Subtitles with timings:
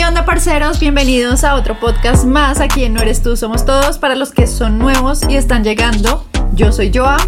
[0.00, 0.80] ¿Qué onda, parceros?
[0.80, 3.98] Bienvenidos a otro podcast más aquí en No Eres Tú, Somos Todos.
[3.98, 7.18] Para los que son nuevos y están llegando, yo soy Joa.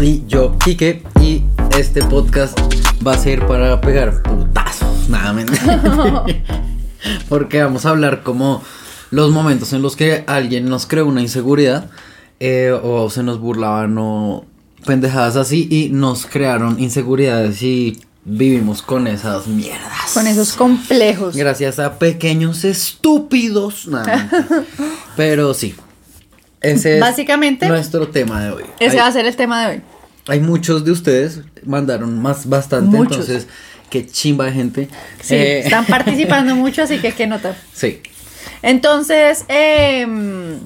[0.00, 1.42] Y yo, Kike, y
[1.76, 2.56] este podcast
[3.04, 5.58] va a ser para pegar putazos, nada menos.
[7.28, 8.62] Porque vamos a hablar como
[9.10, 11.90] los momentos en los que alguien nos creó una inseguridad
[12.38, 14.44] eh, o se nos burlaban o
[14.86, 20.12] pendejadas así y nos crearon inseguridades y vivimos con esas mierdas.
[20.14, 21.34] Con esos complejos.
[21.36, 23.86] Gracias a pequeños estúpidos.
[23.86, 24.64] Nada, mentira.
[25.16, 25.74] Pero sí.
[26.60, 28.64] Ese es Básicamente, nuestro tema de hoy.
[28.78, 29.82] ese Hay- va a ser el tema de hoy.
[30.28, 33.16] hay muchos de ustedes, mandaron más bastante, Muchos.
[33.28, 33.46] entonces
[33.88, 34.88] qué chimba de gente.
[35.22, 37.56] Sí, Eh, están participando mucho, así que qué nota.
[37.72, 38.00] Sí,
[38.62, 40.58] Entonces, em,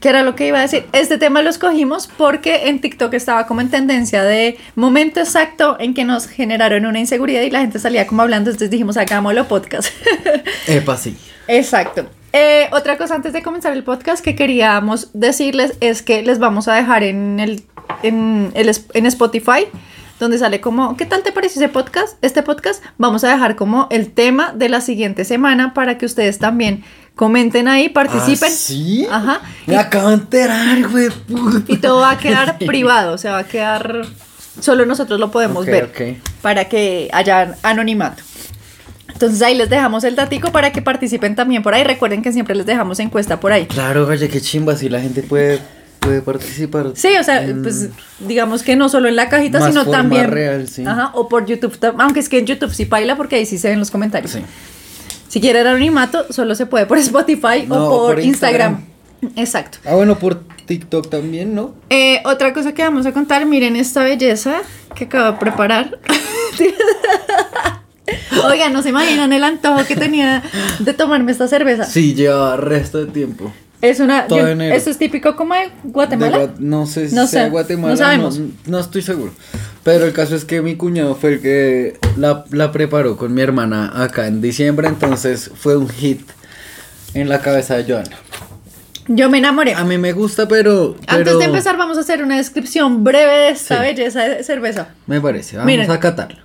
[0.00, 0.86] ¿qué era lo que iba a decir?
[0.92, 5.94] Este tema lo escogimos porque en TikTok estaba como en tendencia de momento exacto en
[5.94, 9.88] que nos generaron una inseguridad y la gente salía como hablando, entonces dijimos, hagámoslo podcast.
[10.66, 11.16] epa, sí.
[11.48, 12.06] Exacto.
[12.32, 16.66] Eh, otra cosa antes de comenzar el podcast que queríamos decirles es que les vamos
[16.66, 17.64] a dejar en el
[18.02, 19.66] en, el, en Spotify
[20.18, 22.18] donde sale como ¿qué tal te pareció ese podcast?
[22.22, 26.38] Este podcast vamos a dejar como el tema de la siguiente semana para que ustedes
[26.38, 28.50] también comenten ahí, participen.
[28.50, 29.06] ¿Ah, sí?
[29.10, 29.40] Ajá.
[29.66, 31.08] Me acabo de enterar, güey.
[31.68, 34.06] Y todo va a quedar privado, o sea, va a quedar
[34.60, 36.18] solo nosotros lo podemos ver ok.
[36.40, 38.22] para que haya anonimato.
[39.12, 41.84] Entonces ahí les dejamos el datico para que participen también por ahí.
[41.84, 43.66] Recuerden que siempre les dejamos encuesta por ahí.
[43.66, 45.60] Claro, oye, qué chimba, si la gente puede,
[46.00, 46.90] puede participar.
[46.94, 50.30] Sí, o sea, pues digamos que no solo en la cajita, Más sino forma también.
[50.32, 50.84] real, sí.
[50.84, 53.68] Ajá, o por YouTube, aunque es que en YouTube sí baila porque ahí sí se
[53.70, 54.32] ven los comentarios.
[54.32, 54.40] Sí.
[55.34, 58.84] Si quieren anonimato, solo se puede por Spotify No, o por, por Instagram.
[59.20, 59.32] Instagram.
[59.36, 59.78] Exacto.
[59.84, 61.74] Ah, bueno, por TikTok también, ¿no?
[61.90, 64.62] Eh, otra cosa que vamos a contar, miren esta belleza
[64.94, 65.98] que acabo de preparar.
[68.48, 70.44] Oigan, no se imaginan el antojo que tenía
[70.78, 71.84] de tomarme esta cerveza.
[71.84, 73.52] Sí, lleva resto de tiempo.
[73.84, 74.26] Es una.
[74.26, 74.74] Todo yo- enero.
[74.74, 76.38] esto es típico como de Guatemala.
[76.46, 77.92] De no sé si No sea sé, Guatemala.
[77.92, 78.40] no sabemos.
[78.66, 79.32] No, estoy seguro.
[79.82, 83.42] Pero el caso es que mi cuñado fue el que la, la preparó con mi
[83.42, 84.88] hermana acá en diciembre.
[84.88, 86.22] Entonces fue un hit
[87.12, 88.16] en la cabeza de Joana.
[89.06, 89.74] Yo me enamoré.
[89.74, 90.96] A mí me gusta, pero.
[91.06, 93.82] Antes de empezar, vamos a hacer una descripción breve de esta Sí.
[93.82, 94.88] belleza de cerveza.
[95.06, 95.56] Me parece.
[95.58, 95.90] Vamos Miren.
[95.90, 96.38] a catarla.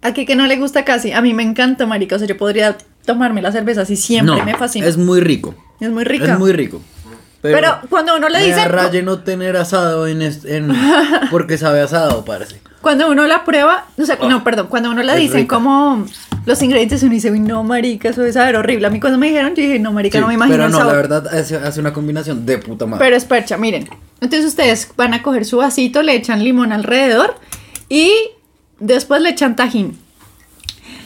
[0.00, 1.12] Aquí que no le gusta casi.
[1.12, 2.16] A mí me encanta, marica.
[2.16, 4.34] O sea, yo podría tomarme la cerveza así siempre.
[4.36, 4.86] no, me fascina.
[4.86, 5.54] Es muy rico.
[5.80, 6.32] Es muy rica.
[6.32, 6.80] Es muy rico.
[7.40, 10.72] Pero cuando uno le dice- raye no tener asado en, en
[11.30, 12.60] porque sabe asado, parece.
[12.80, 15.14] Cuando uno la prueba, o sea, no, perdón, cuando uno le Oh.
[15.16, 15.54] Es dicen rica.
[15.56, 16.04] como
[16.46, 18.86] los ingredientes, uno dice, uy, no, marica, eso debe saber horrible.
[18.86, 20.70] A mí cuando me dijeron, yo dije, no, marica, Sí, no me imagino pero el
[20.72, 20.92] no, sabor.
[20.94, 23.04] la verdad hace, hace una combinación de puta madre.
[23.04, 23.88] Pero es percha, miren.
[24.20, 27.34] Entonces ustedes van a coger su vasito, le echan limón alrededor
[27.88, 28.12] y
[28.80, 29.98] después le echan tajín.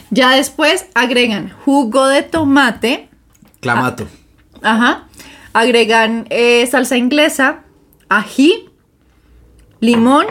[0.09, 3.09] Ya después agregan jugo de tomate,
[3.61, 4.07] Clamato.
[4.63, 5.07] Ajá,
[5.53, 7.61] agregan eh, salsa inglesa,
[8.09, 8.69] ají,
[9.79, 10.25] limón,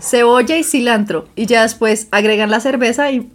[0.00, 1.28] cebolla y cilantro.
[1.36, 3.30] Y ya después agregan la cerveza y...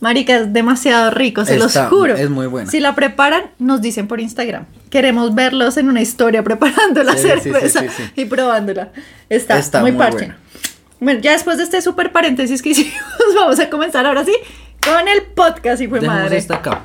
[0.00, 2.14] Marica, es demasiado rico, se los Está- juro.
[2.14, 2.70] es muy buena.
[2.70, 4.66] Si la preparan, nos dicen por Instagram.
[4.90, 8.02] Queremos verlos en una historia preparando la Sí, cerveza sí, sí.
[8.14, 8.92] y probándola.
[9.28, 10.16] Está, Está muy, muy parche.
[10.18, 10.38] buena.
[11.00, 12.94] Bueno, ya después de este súper paréntesis que hicimos,
[13.34, 14.32] vamos a comenzar ahora sí
[14.84, 16.36] con el podcast y fue Dejemos madre.
[16.36, 16.84] esta acá.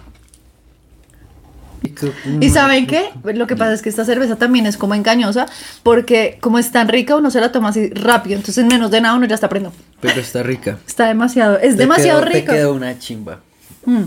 [2.41, 3.09] ¿Y saben qué?
[3.23, 5.45] Lo que pasa es que esta cerveza también es como engañosa
[5.83, 9.01] porque como es tan rica uno se la toma así rápido, entonces en menos de
[9.01, 9.77] nada uno ya está aprendiendo.
[10.01, 10.77] Pero está rica.
[10.87, 12.51] Está demasiado, es Te demasiado quedó- rico.
[12.51, 13.39] Te quedó una chimba.
[13.85, 14.03] Mm,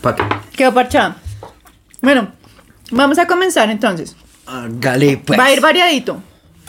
[0.00, 0.22] ¿Pa' qué?
[0.56, 1.16] quedó parchada.
[2.00, 2.32] Bueno,
[2.90, 4.16] vamos a comenzar entonces.
[4.46, 5.38] Hágale, pues.
[5.38, 6.20] Va a ir variadito.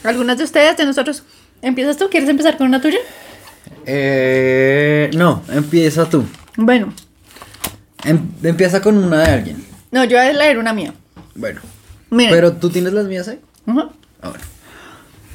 [0.04, 1.24] Algunas de ustedes, de nosotros.
[1.62, 2.10] ¿Empiezas tú?
[2.10, 2.98] ¿Quieres empezar con una tuya?
[3.86, 6.24] Eh, no, empieza tú.
[6.56, 6.94] Bueno,
[8.04, 9.66] Em- empieza con una de alguien.
[9.94, 10.94] No, yo voy a leer una mía.
[11.36, 11.62] Bueno.
[12.10, 12.34] Miren.
[12.34, 13.40] Pero tú tienes las mías ahí.
[14.22, 14.42] Ahora.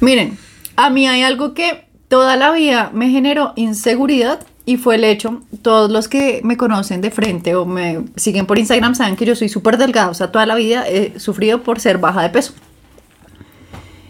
[0.01, 0.37] Miren,
[0.75, 5.41] a mí hay algo que toda la vida me generó inseguridad y fue el hecho,
[5.61, 9.35] todos los que me conocen de frente o me siguen por Instagram saben que yo
[9.35, 12.53] soy súper delgada, o sea, toda la vida he sufrido por ser baja de peso.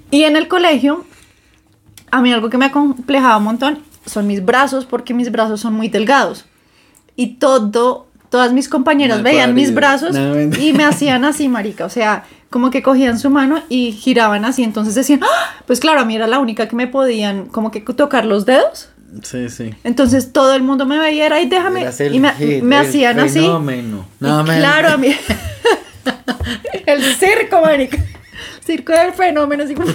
[0.09, 1.05] Y en el colegio,
[2.09, 5.75] a mí algo que me acomplejaba un montón son mis brazos, porque mis brazos son
[5.75, 6.45] muy delgados.
[7.15, 11.85] Y todo, todas mis compañeras Mal veían mis brazos No, y me hacían así, marica.
[11.85, 14.63] O sea, como que cogían su mano y giraban así.
[14.63, 15.55] Entonces decían, ¡Ah!
[15.65, 18.89] pues claro, a mí era la única que me podían como que tocar los dedos.
[19.23, 19.73] Sí, sí.
[19.83, 21.83] Entonces todo el mundo me veía, era, y déjame.
[21.97, 22.31] El Y me,
[22.61, 23.39] me el hacían así.
[23.39, 24.05] fenómeno.
[24.19, 25.15] No, me- claro, a mí.
[26.85, 27.97] el circo, marica.
[28.65, 29.91] Circo del fenómeno, así como.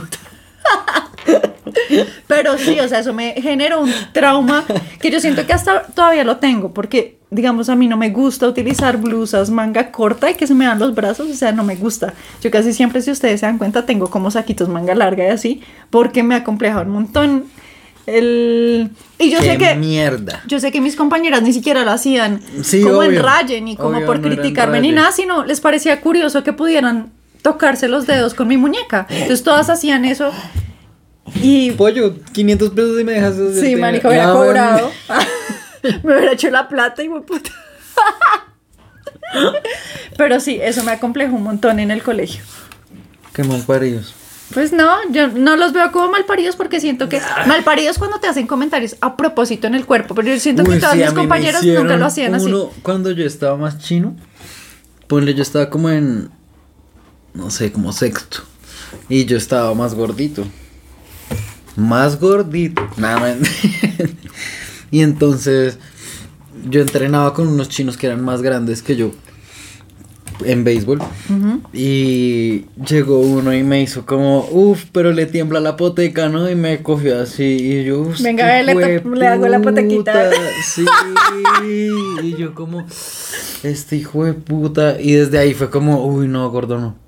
[2.26, 4.64] Pero sí, o sea, eso me generó un trauma
[5.00, 8.46] que yo siento que hasta todavía lo tengo, porque digamos, a mí no me gusta
[8.46, 11.75] utilizar blusas manga corta y que se me dan los brazos, o sea, no me
[11.75, 12.14] gusta.
[12.40, 15.62] Yo casi siempre, si ustedes se dan cuenta, tengo como saquitos manga larga y así,
[15.90, 17.44] porque me acompleja un montón
[18.06, 18.90] el...
[19.19, 19.75] Y yo ¡Qué sé que...
[19.75, 20.43] mierda!
[20.46, 24.05] Yo sé que mis compañeras ni siquiera lo hacían Sí, como en raye, ni como
[24.05, 27.10] por no criticarme ni nada, sino les parecía curioso que pudieran
[27.44, 29.06] tocarse los dedos con mi muñeca.
[29.11, 30.32] Entonces todas hacían eso
[31.43, 31.73] y...
[31.73, 33.82] Pollo, 500 pesos y me dejas Sí, tema.
[33.88, 34.91] marica, hubiera Ah, cobrado.
[36.02, 37.50] me hubiera hecho la plata y puta.
[40.17, 42.43] Pero sí, eso me acomplejó un montón en el colegio.
[43.35, 44.14] Qué mal paridos.
[44.55, 48.46] Pues no, yo no los veo como malparidos porque siento que malparidos cuando te hacen
[48.46, 51.14] comentarios a propósito en el cuerpo, pero yo siento que sí, a mis mí me
[51.14, 52.52] compañeras nunca lo hacían así.
[52.82, 54.14] Cuando yo estaba más chino,
[55.08, 56.31] ponle, yo estaba como en,
[57.34, 58.38] no sé, como sexto.
[59.08, 60.44] Y yo estaba más gordito.
[61.76, 62.88] Más gordito.
[62.96, 63.36] Nada más.
[64.90, 65.78] y entonces,
[66.69, 69.10] yo entrenaba con unos chinos que eran más grandes que yo.
[70.44, 71.00] En béisbol.
[71.72, 76.50] Y llegó uno y me hizo como, uff, pero le tiembla la poteca, ¿no?
[76.50, 77.44] Y me cogió así.
[77.44, 80.31] Y yo, "Uf, Venga, este le le hago la potequita".
[80.31, 80.36] puta".
[80.64, 80.84] Sí.
[82.22, 82.84] y yo como,
[83.62, 85.00] este hijo de puta.
[85.00, 87.04] Y desde ahí fue como, uy, no, gordo, no.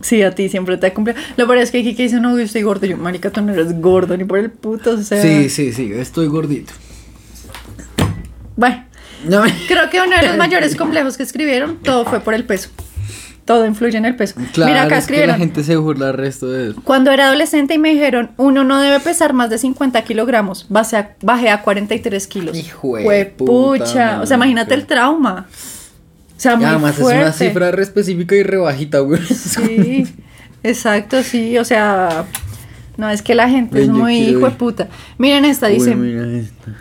[0.00, 1.18] Sí, a ti siempre te ha cumplido.
[1.36, 2.86] Lo peor es que Kike dice, no, yo estoy gordo.
[2.86, 5.20] Yo, marica, tú no eres gordo ni por el puto, o sea...
[5.20, 6.72] Sí, sí, sí, estoy gordito.
[8.56, 8.84] Bueno,
[9.28, 12.70] No, creo que uno de los mayores complejos que escribieron, todo fue por el peso.
[13.44, 14.34] Todo influye en el peso.
[14.52, 16.80] claro, Mira, acá es que la gente se burla al resto de eso.
[16.84, 20.96] cuando era adolescente y me dijeron, uno no debe pesar más de 50 kilogramos, bajé
[20.98, 22.56] a, bajé a 43 kilos.
[22.56, 25.46] Hijo de puta, O sea, imagínate el trauma.
[26.38, 27.20] O sea, muy además fuerte.
[27.20, 29.20] es una cifra re específica y re bajita, güey.
[29.26, 30.06] Sí,
[30.62, 32.26] exacto, sí, o sea,
[32.96, 34.88] no es que la gente Ven, es muy hijo de puta.
[35.18, 36.76] Miren esta, dice, Uy, mira esta.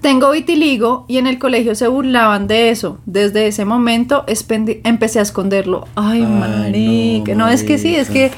[0.00, 2.98] tengo vitiligo y en el colegio se burlaban de eso.
[3.06, 4.24] Desde ese momento
[4.84, 5.86] empecé a esconderlo.
[5.94, 7.32] Ay, Ay, marica.
[7.36, 8.32] no, No, es que sí, es que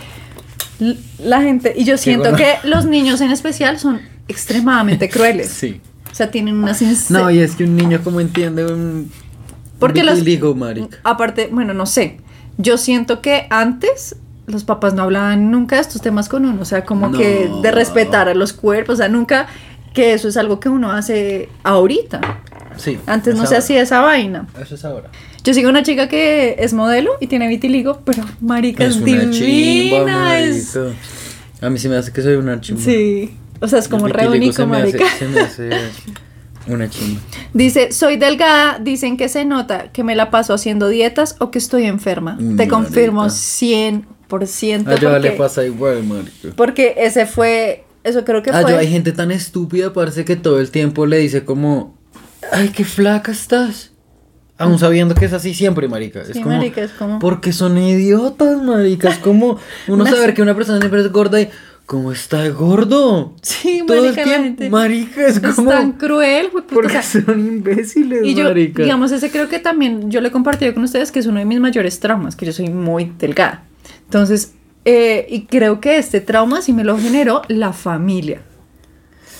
[1.18, 5.48] la gente, y yo siento que los niños en especial son extremadamente crueles.
[5.48, 5.80] Sí.
[6.12, 7.22] O sea, tienen una sinceridad.
[7.24, 9.10] No, y es que un niño como entiende un
[9.78, 10.18] Porque los-.
[11.04, 12.18] Aparte, bueno, no sé.
[12.56, 14.16] Yo siento que antes
[14.46, 16.62] los papás no hablaban nunca de estos temas con uno.
[16.62, 18.94] O sea, como que de respetar a los cuerpos.
[18.94, 19.46] O sea, nunca
[19.94, 22.20] que eso es algo que uno hace ahorita.
[22.76, 22.98] Sí.
[23.06, 24.46] Antes no es se hacía esa vaina.
[24.60, 25.10] Eso es ahora.
[25.44, 29.30] Yo sigo una chica que es modelo y tiene vitiligo, pero marica es, una divina.
[29.32, 30.78] chimba, es-.
[31.60, 32.82] A mí se me hace que soy una chimba.
[32.82, 33.34] Sí.
[33.60, 35.04] O sea, es como El re único, se me hace- marica.
[35.18, 35.70] se me hace
[36.68, 37.20] una chimba.
[37.54, 41.58] Dice, soy delgada, dicen que se nota que me la paso haciendo dietas o que
[41.58, 42.38] estoy enferma.
[42.56, 43.34] Te confirmo marica.
[43.36, 44.88] 100%.
[44.88, 46.48] A yo le porque- pasa igual, marica.
[46.56, 48.72] Porque ese fue, eso creo que Ah, fue.
[48.72, 51.96] yo hay gente tan estúpida, parece que todo el tiempo le dice como,
[52.52, 53.92] ay, qué flaca estás.
[54.60, 56.20] Aún sabiendo que es así siempre, marica.
[56.22, 59.08] Es Sí, como, marica, es como- Porque son idiotas, marica.
[59.08, 59.56] Es como
[59.86, 61.48] uno saber que una persona siempre es gorda y,
[61.88, 63.34] ¿cómo está gordo?
[63.40, 65.70] Sí, Todo el marica, tiempo, gente marica, es es como...
[65.70, 68.82] tan cruel, güey, puta, Porque o sea, son imbéciles, y yo, marica.
[68.82, 71.46] digamos, ese creo que también yo le he compartido con ustedes que es uno de
[71.46, 73.64] mis mayores traumas, que yo soy muy delgada.
[74.04, 74.52] Entonces,
[74.84, 78.42] eh, y creo que este trauma sí me lo generó la familia.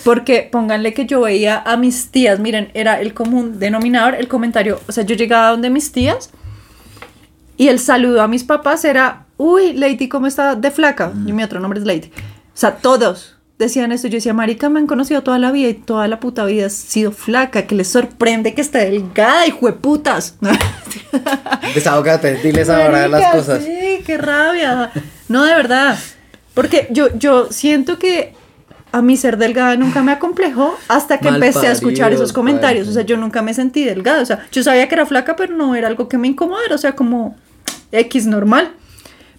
[0.03, 4.81] Porque pónganle que yo veía a mis tías, miren, era el común denominador, el comentario,
[4.89, 6.31] o sea, yo llegaba donde mis tías
[7.59, 11.13] y el saludo a mis papás era, uy, Lady, ¿cómo está de flaca?
[11.27, 12.11] Y mi otro nombre es Lady.
[12.59, 14.09] O sea, todos decían esto.
[14.09, 16.73] Yo decía, marica, me han conocido toda la vida y toda la puta vida has
[16.73, 20.35] sido flaca, que les sorprende que esté delgada, hijo de putas.
[21.77, 23.65] Desahógate, diles ahora las Marica, cosas.
[23.65, 24.91] Sí, qué rabia.
[25.29, 25.97] No, de verdad.
[26.53, 28.35] Porque yo, yo siento que
[28.91, 32.89] a mí ser delgada nunca me acomplejó hasta que empecé a escuchar esos comentarios.
[32.89, 34.21] O sea, yo nunca me sentí delgada.
[34.21, 36.75] O sea, yo sabía que era flaca, pero no era algo que me incomodara.
[36.75, 37.37] O sea, como
[37.93, 38.73] X normal.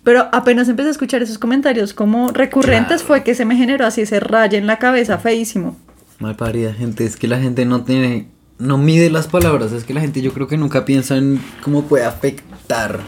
[0.10, 3.08] Pero apenas empecé a escuchar esos comentarios como recurrentes Claro.
[3.08, 5.78] fue que se me generó así ese rayo en la cabeza feísimo.
[6.18, 9.94] Mal parida gente, es que la gente no tiene, no mide las palabras, es que
[9.94, 13.02] la gente yo creo que nunca piensa en cómo puede afectar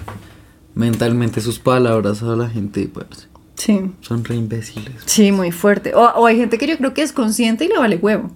[0.75, 3.25] mentalmente sus palabras a la gente, parce.
[3.55, 3.79] Sí.
[4.01, 5.01] Son re imbéciles.
[5.07, 5.95] Sí, muy fuerte.
[5.95, 8.29] O, o hay gente que yo creo que es consciente y le vale huevo.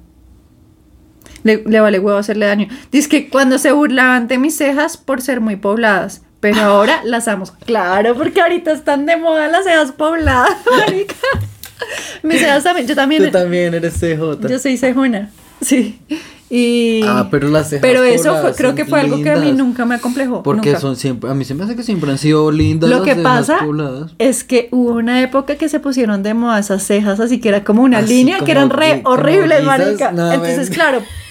[1.44, 2.68] Le, le vale huevo hacerle daño.
[2.92, 7.28] Dice que cuando se burlaban de mis cejas por ser muy pobladas, pero ahora las
[7.28, 7.46] amo.
[7.66, 11.16] Claro, porque ahorita están de moda las cejas pobladas, marica.
[12.22, 14.48] Mis cejas también, yo también, Tú también eres CJ.
[14.48, 16.00] yo soy cejona, sí.
[16.48, 17.02] Y...
[17.04, 19.86] Ah, pero las cejas Pero eso fue, creo que fue algo que a mí nunca
[19.86, 20.44] me acomplejó.
[20.44, 20.80] Porque nunca.
[20.80, 23.16] son siempre, a mí se me hace que siempre han sido lindas Lo las que
[23.16, 24.12] cejas pasa pobladas.
[24.20, 27.64] es que hubo una época que se pusieron de moda esas cejas, así que era
[27.64, 30.10] como una Así línea como que eran re horribles, marica.
[30.10, 31.02] Entonces, claro,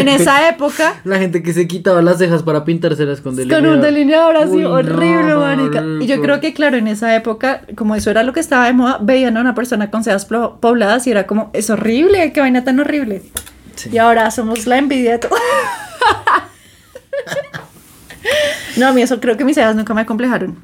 [0.00, 3.64] en esa época, La gente que se quitaba las cejas para pintárselas con delineador.
[3.66, 5.84] con un delineador así Uy, no, horrible, marica.
[6.00, 8.72] Y yo creo que, claro, en esa época, como eso era lo que estaba de
[8.72, 12.64] moda, veían a una persona con cejas pobladas y era como, es horrible, qué vaina
[12.64, 13.22] tan horrible.
[13.74, 13.90] Sí.
[13.92, 15.36] Y ahora somos la envidia de todo.
[18.76, 20.56] no, a mí eso creo que mis cejas nunca me acomplejaron.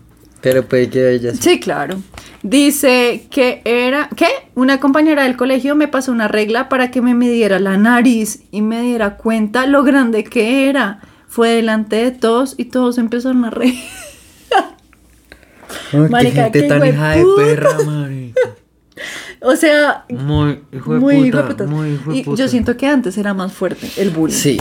[0.45, 1.39] Pero pues que ellas.
[1.41, 1.97] Sí, claro.
[2.43, 4.27] Dice que era, ¿qué?
[4.55, 8.61] Una compañera del colegio me pasó una regla para que me midiera la nariz y
[8.61, 11.01] me diera cuenta lo grande que era.
[11.29, 13.75] Fue delante de todos y todos empezaron a reír.
[15.93, 18.41] Ay, Marica, gente qué tan hija de perra, marica.
[19.41, 22.43] O sea, Muy hijo de muy puta, muy hijo de Y puta.
[22.43, 24.35] yo siento que antes era más fuerte el bullying.
[24.35, 24.59] Sí.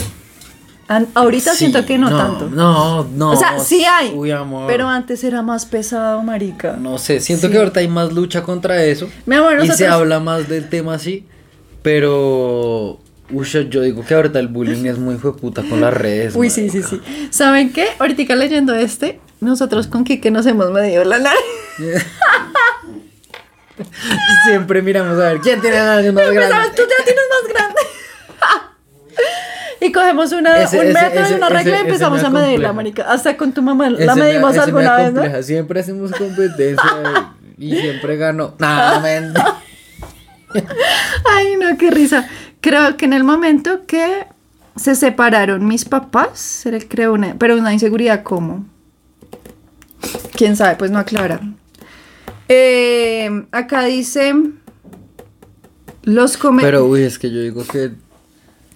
[0.87, 2.49] Ahorita sí, siento que no, tanto.
[2.49, 3.31] No, no.
[3.31, 4.11] o sea, sí hay.
[4.13, 4.67] Uy, amor.
[4.67, 6.75] Pero antes era más pesado, marica.
[6.77, 7.53] No sé, siento Sí.
[7.53, 9.09] que ahorita hay más lucha contra eso.
[9.25, 11.25] Mi amor, y se habla más del tema así.
[11.81, 12.99] Pero.
[13.31, 16.35] Uy, yo digo que ahorita el bullying es muy puta con las redes.
[16.35, 17.01] Uy, sí, sí, sí.
[17.31, 17.87] ¿Saben qué?
[17.97, 21.41] Ahorita leyendo este, nosotros con Kike nos hemos medido la nariz.
[24.45, 26.69] Siempre miramos a ver quién tiene la nariz más grande.
[26.75, 27.79] tú ya tienes más grande.
[29.85, 32.73] y cogemos una, Ese- un metro ese- y una regla y empezamos a medirla, acompleja.
[32.73, 33.03] marica.
[33.11, 35.43] Hasta con tu mamá la me- medimos me alguna vez, ¿no?
[35.43, 38.55] Siempre hacemos competencia y siempre gano.
[38.59, 39.33] Nah, men.
[41.25, 42.27] Ay, no, qué risa.
[42.61, 44.25] Creo que en el momento que
[44.75, 48.65] se separaron mis papás, se le creó una, pero una inseguridad como.
[50.35, 51.39] Quién sabe, pues no aclara.
[52.49, 54.33] Eh, acá dice
[56.03, 56.81] los comentarios.
[56.83, 57.91] Pero, uy, es que yo digo que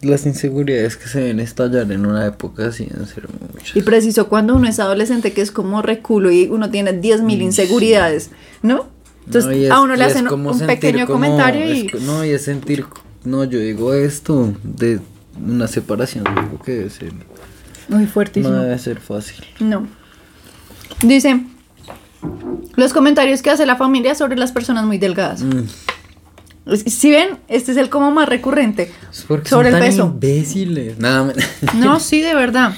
[0.02, 3.76] las inseguridades que se ven estallar en una época así deben ser muchas.
[3.76, 8.30] Y preciso cuando uno es adolescente que es como reculo y uno tiene 10.000 inseguridades,
[8.62, 8.88] ¿no?
[9.26, 11.90] Entonces No, es- a uno le hacen como un pequeño como- comentario y...
[12.02, 12.86] no, y es sentir.
[13.26, 15.00] No, yo digo esto de
[15.46, 16.24] una separación.
[16.24, 17.12] Digo que debe ser.
[17.90, 18.54] Muy fuertísimo.
[18.56, 19.44] No debe ser fácil.
[19.60, 19.88] No.
[21.02, 21.42] Dice,
[22.76, 25.42] los comentarios que hace la familia sobre las personas muy delgadas.
[25.44, 25.64] Mm.
[26.86, 28.92] Si ven, este es el como más recurrente.
[29.28, 30.06] Porque sobre son el tan peso.
[30.06, 31.00] imbéciles.
[31.00, 31.34] Nada,
[31.76, 32.74] No, sí, de verdad.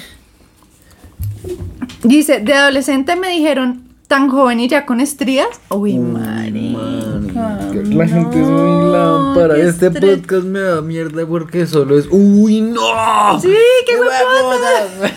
[2.02, 5.48] Dice, de adolescente me dijeron tan joven y ya con estrías.
[5.70, 5.96] Uy.
[5.98, 9.54] Marica, La gente es muy lámpara.
[9.54, 12.06] qué Este podcast me da mierda porque solo es.
[12.10, 13.40] ¡Uy, no!
[13.40, 13.54] Sí,
[13.86, 15.12] qué huevotas!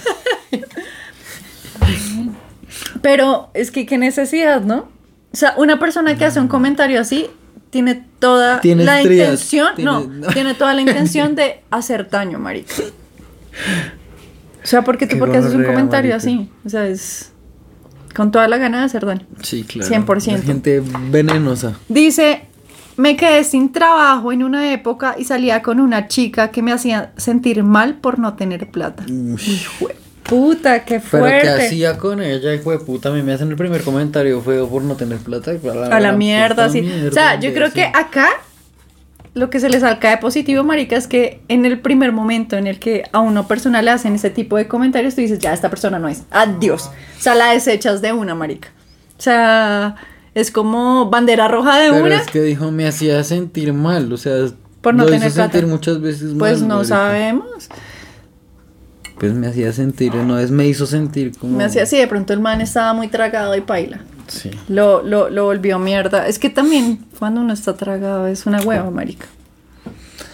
[3.01, 4.87] Pero es que qué necesidad, ¿no?
[5.33, 7.27] O sea, una persona que hace un comentario así
[7.73, 10.27] tiene toda Tiene la estrías, intención, no, tiene- no.
[10.27, 12.71] tiene toda la intención de hacer daño, marica.
[14.63, 16.15] O sea, porque tú Qué porque haces un comentario marica.
[16.15, 17.31] así, o sea, es
[18.15, 19.25] con toda la gana de hacer daño.
[19.41, 19.91] Sí, claro.
[20.05, 20.31] 100%.
[20.37, 21.73] La gente venenosa.
[21.89, 22.43] Dice,
[22.95, 27.11] me quedé sin trabajo en una época y salía con una chica que me hacía
[27.17, 29.03] sentir mal por no tener plata.
[29.09, 29.41] Uy.
[30.27, 31.41] Puta, qué Pero fuerte.
[31.41, 34.67] que hacía con ella, hijo de puta, a mí me hacen el primer comentario feo
[34.69, 35.53] por no tener plata.
[35.53, 36.81] y para A la mierda, sí.
[36.81, 38.27] mierda, o sea, yo creo que acá
[39.35, 42.79] lo que se les de positivo, marica, es que en el primer momento en el
[42.79, 45.97] que a una persona le hacen ese tipo de comentarios, tú dices, ya, esta persona
[45.99, 46.23] no es.
[46.31, 46.91] Adiós.
[47.17, 48.69] O sea, la desechas de una, marica.
[49.17, 49.95] O sea,
[50.35, 52.17] es como bandera roja de Pero una.
[52.21, 54.35] es que dijo, me hacía sentir mal, o sea,
[54.81, 56.37] Por no lo tener hizo sentir muchas veces mal.
[56.37, 56.95] Pues no marica.
[56.95, 57.69] sabemos.
[59.19, 61.57] Pues me hacía sentir, una vez me hizo sentir como...
[61.57, 63.99] Me hacía así, de pronto el man estaba muy tragado y paila.
[64.27, 64.49] Sí.
[64.67, 66.27] Lo, lo, lo volvió mierda.
[66.27, 69.27] Es que también cuando uno está tragado es una hueva, marica.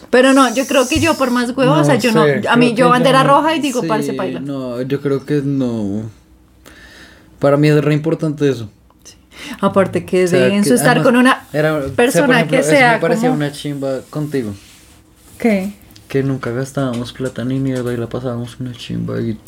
[0.09, 2.73] Pero no, yo creo que yo por más hueva, o sea, yo no, a mí
[2.73, 3.29] yo bandera no.
[3.37, 4.39] roja y digo, Sí, parce, paila.
[4.39, 6.03] No, yo creo que no.
[7.37, 8.69] Para mí es re importante eso.
[9.61, 12.35] Aparte que O sea, denso que estar además con una era- o sea, por persona
[12.37, 13.35] ejemplo, que sea me parecía como...
[13.37, 14.53] una chimba contigo.
[15.37, 15.71] ¿Qué?
[16.09, 19.39] Que nunca gastábamos plata ni mierda y la pasábamos una chimba y...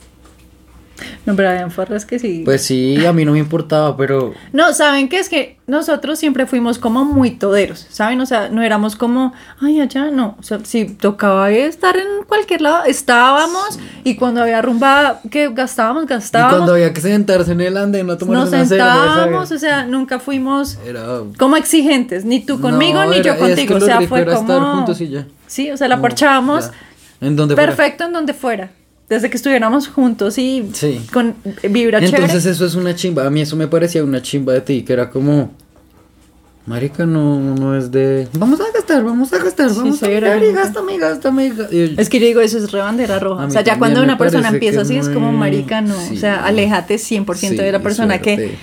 [1.26, 2.42] No, Brian Farras que sí.
[2.46, 4.34] Pues sí, a mí no me importaba, pero...
[4.54, 5.20] No, ¿saben qué?
[5.20, 8.20] Es que nosotros siempre fuimos como muy toderos, ¿saben?
[8.22, 10.36] O sea, no éramos como, ay, allá, no.
[10.40, 16.04] O sea, si tocaba estar en cualquier lado, estábamos y cuando había rumba que gastábamos,
[16.04, 16.56] Y gastábamos.
[16.58, 20.78] cuando había que sentarse en el andén a tomar nos sentábamos, o sea, nunca fuimos
[20.86, 21.20] Era...
[21.38, 23.76] como exigentes, ni tú conmigo No, ni yo era- es que contigo.
[23.76, 24.40] O sea, fue como.
[24.42, 25.26] estar juntos y ya.
[25.48, 26.72] Sí, o sea, la No, parchábamos.
[27.20, 27.68] En donde fuera.
[27.76, 28.72] perfecto en donde fuera.
[29.12, 31.02] Desde que estuviéramos juntos y Sí.
[31.12, 31.36] con
[31.70, 32.52] vibra Entonces chévere.
[32.52, 33.26] eso es una chimba.
[33.28, 35.52] A mí eso me parecía una chimba de ti, que era como...
[36.66, 38.28] Marica, no, no es de...
[38.38, 41.52] Vamos a gastar, vamos a gastar, Sí, vamos a gastar y gástame, gástame.
[41.72, 43.46] y Es que yo digo, eso es rebandera roja.
[43.48, 45.94] O sea, ya cuando una persona empieza así, es como marica, no.
[46.00, 46.16] sí.
[46.16, 48.56] O sea, aléjate 100% de la persona que.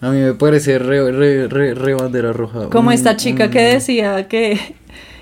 [0.00, 2.70] A mí me parece re, re, re, re bandera roja.
[2.70, 4.58] Como Un- esta chica que decía que,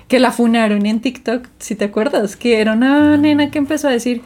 [0.07, 3.91] que la funaron en TikTok, si te acuerdas, que era una nena que empezó a
[3.91, 4.21] decir,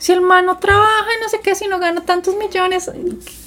[0.00, 2.90] si el man no trabaja y no sé qué, si no gana tantos millones,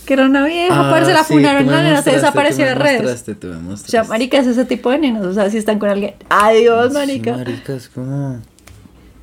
[0.05, 3.24] que era una vieja, Ah, parce, la sí, funaron, la nena se desapareció de redes.
[3.25, 4.10] tú me O sea, mostraste.
[4.10, 7.36] marica, es ese tipo de nenas, o sea, si están con alguien, adiós, marica.
[7.38, 8.39] marica, es como...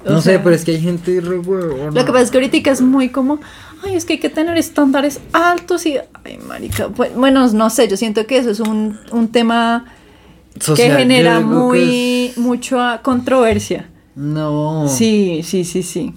[0.04, 1.90] O No sé, pero es que hay gente re huevona.
[1.92, 3.38] Lo que pasa es que ahorita es muy como,
[3.84, 7.86] ay, es que hay que tener estándares altos y, ay, marica, pues, bueno, no sé,
[7.86, 9.84] yo siento que eso es un, un tema
[10.58, 13.88] Social, que genera que muy, es- mucha controversia.
[14.16, 14.88] No.
[14.88, 16.14] Sí, sí, sí, sí.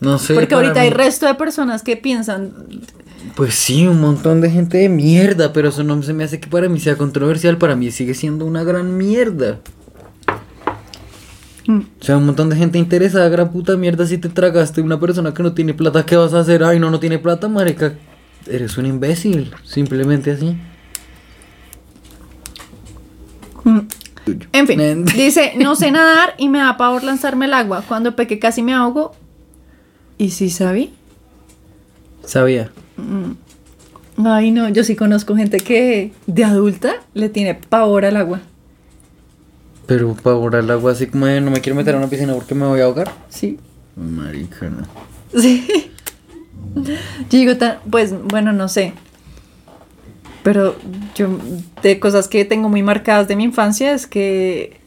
[0.00, 0.34] No sé.
[0.34, 2.52] Porque ahorita hay resto de personas que piensan,
[3.34, 6.48] Pues sí, un montón de gente de mierda, pero eso no se me hace que
[6.48, 9.58] para mí sea controversial, para mí sigue siendo una gran mierda.
[11.66, 15.00] mm, O sea, un montón de gente interesada, gran puta mierda, si te tragaste una
[15.00, 16.62] persona que no tiene plata, ¿qué vas a hacer?
[16.62, 17.94] Ay, no, no tiene plata, marica.
[18.46, 20.56] Eres un imbécil, simplemente así.
[23.64, 23.80] mm.
[24.52, 27.82] En fin, dice, no sé nadar y me da pavor lanzarme al agua.
[27.86, 29.14] Cuando pequé casi me ahogo.
[30.18, 30.92] ¿Y sí sabí?
[32.24, 32.70] Sabía.
[34.24, 38.40] Ay, no, yo sí conozco gente que de adulta le tiene pavor al agua.
[39.86, 42.34] Pero para ahora el agua así como de, no me quiero meter a una piscina
[42.34, 43.12] porque me voy a ahogar.
[43.28, 43.58] Sí.
[43.94, 44.82] Marica, no.
[45.40, 45.66] Sí.
[46.74, 48.92] Yo digo, tan- pues bueno, no sé.
[50.42, 50.76] Pero
[51.14, 51.28] yo,
[51.82, 54.78] de cosas que tengo muy marcadas de mi infancia es que,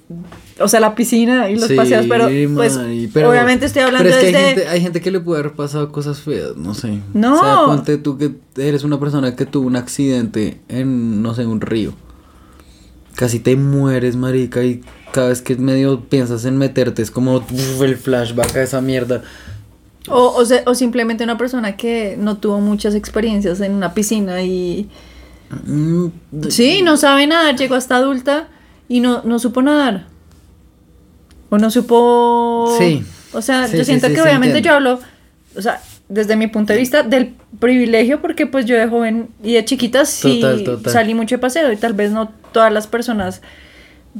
[0.59, 2.79] o sea, la piscina y los Sí, paseos, pero pues
[3.13, 4.39] pero- obviamente estoy hablando pero es que desde...
[4.39, 6.99] hay, gente, hay gente que le puede haber pasado cosas feas, no sé.
[7.13, 7.35] No.
[7.35, 11.45] O sea, ponte tú que eres una persona que tuvo un accidente en, no sé,
[11.45, 11.93] un río.
[13.15, 17.81] Casi te mueres, marica, y cada vez que medio piensas en meterte es como uf,
[17.81, 19.23] el flashback a esa mierda.
[20.07, 24.41] O, o, se- o simplemente una persona que no tuvo muchas experiencias en una piscina
[24.41, 24.89] y...
[25.67, 26.07] Mm,
[26.49, 28.47] Sí, no sabe nadar, llegó hasta adulta
[28.89, 30.07] y no, no supo nadar.
[31.49, 32.75] O no supo...
[32.77, 33.05] Sí.
[33.31, 34.99] O sea, Sí, yo siento sí, que obviamente yo hablo,
[35.55, 39.53] o sea, desde mi punto de vista del privilegio, porque pues yo de joven y
[39.53, 40.93] de chiquita sí Total, total.
[40.93, 43.41] salí mucho de paseo y tal vez no todas las personas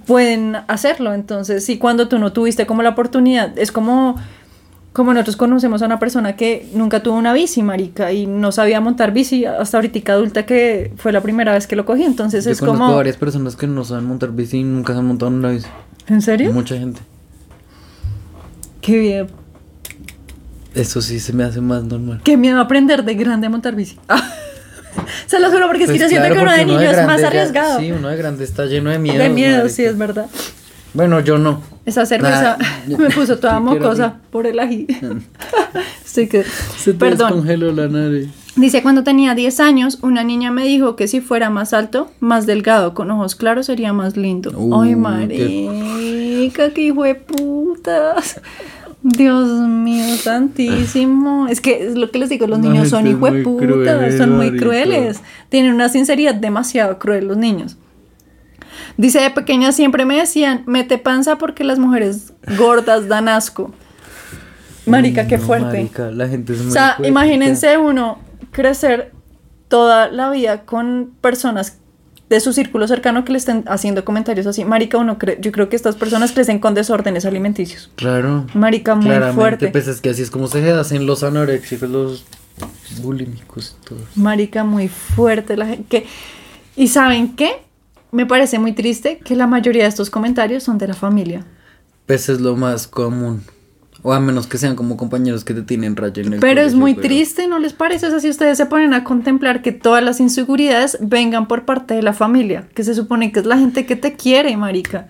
[0.06, 1.14] pueden hacerlo.
[1.16, 4.16] Entonces, sí, cuando tú no tuviste como la oportunidad, es como...
[4.94, 8.82] Como nosotros conocemos a una persona que nunca tuvo una bici, marica, y no sabía
[8.82, 12.04] montar bici hasta ahorita adulta que fue la primera vez que lo cogí.
[12.04, 12.96] Entonces Yo es conozco como...
[12.96, 15.68] varias personas que no saben montar bici y nunca se han montado en una bici.
[16.08, 16.52] ¿En serio?
[16.52, 17.02] Mucha gente.
[18.82, 19.28] Qué bien.
[20.74, 22.22] Eso sí se me hace más normal.
[22.24, 23.98] Qué miedo aprender de grande a montar bici.
[25.28, 27.22] Se lo juro porque es que Pues siento claro, que uno de niño es más
[27.22, 27.80] ya- arriesgado.
[27.80, 29.20] sí, uno de grande está lleno de miedo.
[29.22, 30.26] de miedo, sí, es verdad.
[30.94, 31.62] Bueno, yo no.
[31.86, 34.88] Esa cerveza Nah, me puso toda mocosa por el ají.
[36.20, 36.44] Que...
[36.44, 37.28] Se te Perdón.
[37.30, 38.28] descongeló la nariz.
[38.58, 42.46] Dice, cuando tenía 10 años, una niña me dijo que si fuera más alto, más
[42.46, 44.52] delgado, con ojos claros, sería más lindo.
[44.54, 48.42] Uh, Ay, marica, qué hijo de putas.
[49.02, 51.48] Dios mío, santísimo.
[51.48, 54.58] Es que es lo que les digo, los niños son hijo de putas, son muy
[54.58, 55.22] crueles.
[55.48, 57.78] Tienen una sinceridad demasiado cruel los niños.
[59.00, 63.74] Dice, de pequeña siempre me decían, mete panza porque las mujeres gordas dan asco.
[64.86, 65.78] Marica, qué No, fuerte.
[65.78, 67.08] marica, la gente es muy O sea, fuerte.
[67.08, 68.20] imagínense uno
[68.52, 69.14] crecer
[69.70, 71.78] toda la vida con personas
[72.30, 74.66] de su círculo cercano que le estén haciendo comentarios así.
[74.66, 77.90] Marica, uno cree, yo creo que estas personas crecen con desórdenes alimenticios.
[77.96, 78.48] Claro.
[78.54, 79.68] Marica, muy Claramente, fuerte.
[79.70, 82.26] Pues es que así es como se hacen los anoréxicos, los
[83.02, 84.00] bulímicos y todo.
[84.16, 86.06] Marica, muy fuerte la gente.
[86.76, 87.54] ¿Y saben qué?
[88.12, 91.46] Me parece muy triste que la mayoría de estos comentarios son de la familia.
[92.06, 93.44] Pues es lo más común.
[94.02, 96.74] O a menos que sean como compañeros que te tienen raya en el Pero es
[96.74, 98.08] muy pero- triste, ¿no les parece?
[98.08, 101.94] O sea, si ustedes se ponen a contemplar que todas las inseguridades vengan por parte
[101.96, 105.10] de la familia, que se supone que es la gente que te quiere, marica.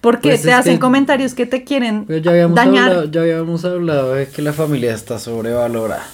[0.00, 2.88] Porque Pues te hacen que- comentarios que te quieren Pero ya habíamos, dañar.
[2.88, 6.06] hablado, ya habíamos hablado de que la familia está sobrevalorada.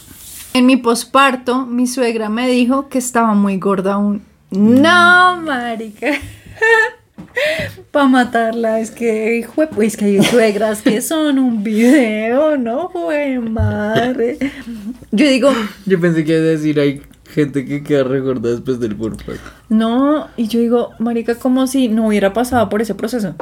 [0.53, 4.22] En mi posparto, mi suegra me dijo que estaba muy gorda aún.
[4.50, 6.12] No, marica.
[7.90, 12.56] Para matarla, es que, hijo de pu- es que hay suegras que son un video,
[12.56, 14.38] no, jue madre.
[15.12, 15.50] Yo digo,
[15.85, 17.02] Yo pensé que iba a decir hay
[17.35, 19.42] gente que queda regorda después del porparto.
[19.68, 23.35] No, y yo digo, marica, como si no hubiera pasado por ese proceso.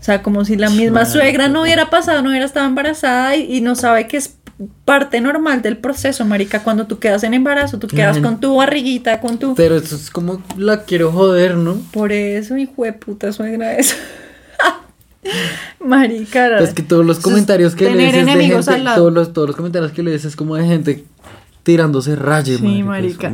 [0.00, 1.10] O sea, como si la misma Marica.
[1.12, 4.36] suegra no hubiera pasado, no hubiera estado embarazada y, y no sabe que es
[4.84, 6.62] parte normal del proceso, marica.
[6.62, 9.54] Cuando tú quedas en embarazo, tú quedas con tu barriguita, con tu...
[9.54, 11.76] Pero eso es como la quiero joder, ¿no?
[11.92, 13.94] Por eso, hijo de puta suegra eso.
[15.84, 16.58] marica.
[16.58, 18.96] Es que todos los comentarios que lees es de gente, al lado.
[18.96, 21.04] todos los, todos los comentarios que lees es como de gente
[21.62, 23.32] tirándose rayas, Sí, marica.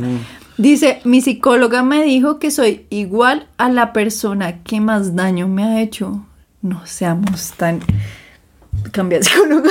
[0.57, 5.63] Dice, mi psicóloga me dijo que soy igual a la persona que más daño me
[5.63, 6.25] ha hecho.
[6.61, 7.81] no seamos tan...
[8.91, 9.63] Cambia de psicólogo.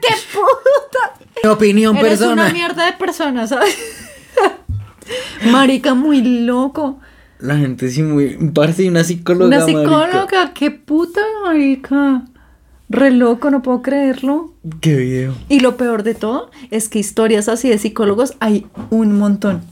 [0.00, 1.26] Qué puta.
[1.42, 2.52] Mi opinión Eres una personal.
[2.52, 3.76] mierda de persona, ¿sabes?
[5.50, 6.98] Marica, muy loco.
[7.38, 8.36] La gente sí muy.
[8.54, 9.46] Parece una psicóloga.
[9.46, 9.80] Una marica.
[9.80, 12.24] psicóloga, qué puta, marica.
[12.88, 14.54] Re loco, no puedo creerlo.
[14.80, 15.34] Qué video.
[15.48, 19.62] Y lo peor de todo es que historias así de psicólogos hay un montón.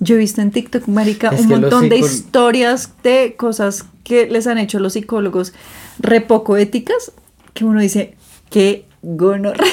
[0.00, 4.46] Yo he visto en TikTok, marica, Es un montón de historias de cosas que les
[4.46, 5.52] han hecho los psicólogos
[5.98, 7.12] re poco éticas,
[7.56, 8.14] que uno dice,
[8.50, 9.66] qué gonorrea.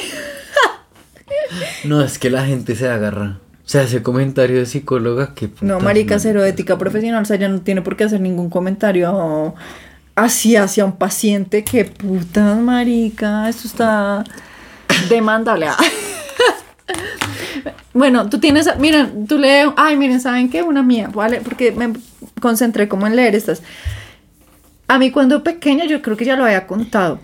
[1.84, 3.40] No, es que la gente se agarra.
[3.66, 5.52] Se hace comentario de psicóloga que.
[5.62, 9.54] No, marica, cero ética profesional, o sea, ya no tiene por qué hacer ningún comentario
[10.16, 14.24] así hacia un paciente, qué puta, marica, eso está
[15.10, 15.68] demandable.
[17.96, 20.64] Bueno, tú tienes, miren, tú lees, ay, miren, ¿saben qué?
[20.64, 21.42] Una mía, ¿vale?
[21.42, 21.94] Porque me
[22.42, 23.62] concentré como en leer estas.
[24.88, 27.20] A mí cuando pequeña, yo creo que ya lo había contado,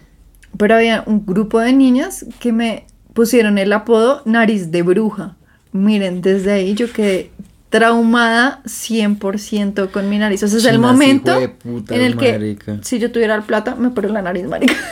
[0.58, 5.36] pero había un grupo de niñas que me pusieron el apodo nariz de bruja.
[5.72, 7.32] Miren, desde ahí yo quedé
[7.70, 10.42] traumada 100% con mi nariz.
[10.44, 13.90] O sea, es el Chinas, momento en el que si yo tuviera el plata, me
[13.90, 14.76] pongo la nariz, marica.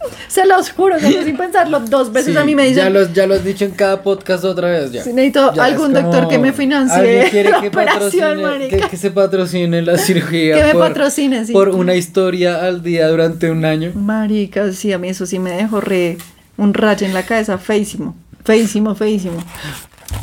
[0.28, 3.12] Se los juro, no sin pensarlo dos veces Sí, a mí me dicen, Ya, los,
[3.12, 4.90] ya lo has dicho en cada podcast otra vez.
[4.92, 5.02] Ya.
[5.04, 9.10] Sí, necesito Ya, algún doctor que me financie quiere la que patrocine- que, que se
[9.10, 10.56] patrocine la cirugía.
[10.58, 11.52] Que me por, patrocine, sí.
[11.52, 13.92] Por una historia al día durante un año.
[13.94, 16.18] Marica, sí, a mí eso sí me dejó re
[16.56, 19.36] un rayo en la cabeza, feísimo, feísimo, feísimo.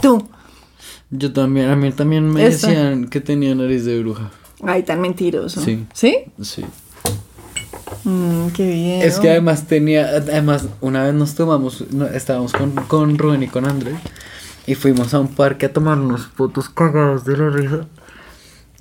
[0.01, 0.27] Tú,
[1.09, 4.29] Yo también, a mí también me decían que tenía nariz de bruja.
[4.65, 5.61] ay, tan mentiroso.
[5.61, 5.85] Sí.
[5.93, 6.17] ¿Sí?
[6.41, 6.63] Sí.
[8.03, 9.01] Mm, qué bien.
[9.01, 11.83] Es que además tenía, además, una vez nos tomamos,
[12.13, 13.95] estábamos con, con Rubén y con Andrés
[14.65, 17.87] y fuimos a un parque a tomar unas fotos cagados de la risa.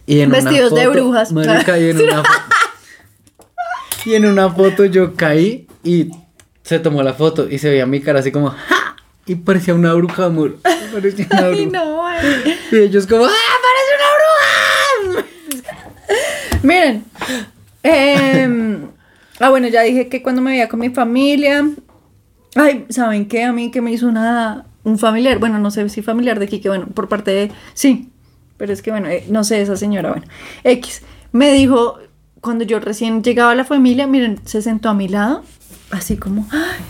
[0.07, 2.43] Y en una Vestidos de foto- brujas, marica, y en una fo-
[4.07, 6.11] y en una foto yo caí y
[6.63, 8.97] se tomó la foto y se veía mi cara así como ¡Ja!
[9.27, 10.57] y parecía una bruja, amor.
[10.93, 11.79] Parecía una Ay, bruja.
[11.85, 12.59] no, ay.
[12.73, 13.31] Y ellos como ¡Ah,
[13.65, 16.63] parece una bruja!
[16.63, 17.05] Miren.
[17.83, 18.89] em,
[19.41, 21.69] ah, bueno, ya dije que cuando me veía con mi familia.
[22.55, 23.45] Ay, ¿saben qué?
[23.45, 25.39] A mí que me hizo una, un familiar.
[25.39, 27.53] Bueno, no sé si familiar de aquí, que bueno, por parte de.
[27.75, 28.11] Sí,
[28.57, 30.27] pero es que bueno, eh, no sé, esa señora, bueno.
[30.65, 31.03] X.
[31.33, 31.99] Me dijo,
[32.41, 35.43] cuando yo recién llegaba a la familia, miren, se sentó a mi lado,
[35.91, 36.47] así como.
[36.51, 36.81] Ay,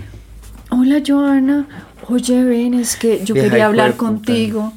[0.70, 1.66] hola, Joana.
[2.08, 4.72] Oye, ven, es que yo quería hablar contigo.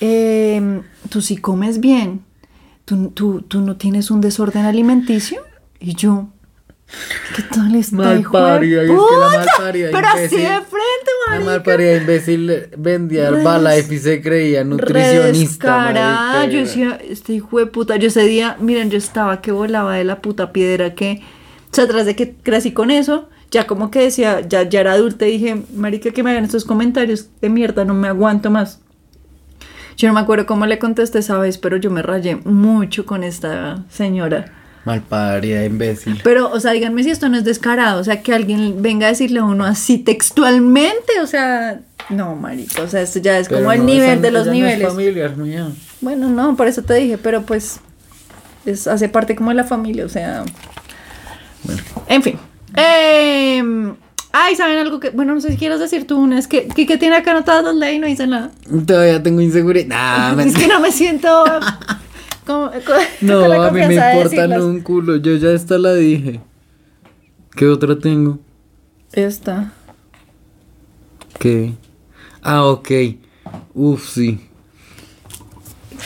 [0.00, 2.24] Em, Tú sí comes bien.
[2.84, 5.40] ¿Tú, tú, tú no tienes un desorden alimenticio?
[5.80, 6.28] Y yo,
[7.34, 10.38] ¿qué tal está, Mal parida, y es que la mal parida, Pero así imbécil.
[10.38, 11.50] de frente, La marica.
[11.50, 15.76] malparida imbécil vendía Herbalife y se creía nutricionista.
[15.76, 16.46] Marica.
[16.46, 17.96] Yo decía, este hijo de puta.
[17.96, 21.22] Yo ese día, miren, yo estaba que volaba de la puta piedra que.
[21.72, 24.92] O sea, tras de que crecí con eso, ya como que decía, ya, ya era
[24.92, 28.80] adulta y dije, marica, que me hagan estos comentarios de mierda, no me aguanto más.
[29.96, 33.24] Yo no me acuerdo cómo le contesté esa vez, pero yo me rayé mucho con
[33.24, 34.52] esta señora.
[34.86, 36.20] Malparida, imbécil.
[36.24, 39.10] Pero, o sea, díganme si esto no es descarado, o sea, que alguien venga a
[39.10, 43.60] decirle a uno así textualmente, o sea, no, marico, o sea, esto ya es Pero
[43.60, 44.88] como el nivel esa- de los ella no es niveles.
[44.88, 45.68] familiar mía.
[46.00, 47.80] Bueno, no, por eso te dije, pero pues
[48.64, 50.44] es, hace parte como de la familia, o sea.
[52.08, 52.38] En fin.
[52.76, 53.96] Em,
[54.32, 55.10] ay, ¿saben algo que.?
[55.10, 56.38] Bueno, no sé si quieres decir tú una.
[56.38, 58.50] Es que que tiene acá anotadas las leyes y no dice nada.
[58.86, 60.36] Todavía tengo inseguridad.
[60.36, 61.44] Nah, es que no me siento.
[62.46, 62.70] con-
[63.22, 65.16] no, con la a mí me confianza de un culo.
[65.16, 66.40] Yo ya esta la dije.
[67.54, 68.38] ¿Qué otra tengo?
[69.12, 69.72] Esta.
[71.38, 71.74] ¿Qué?
[72.42, 72.90] Ah, ok.
[73.74, 74.40] Uf, sí.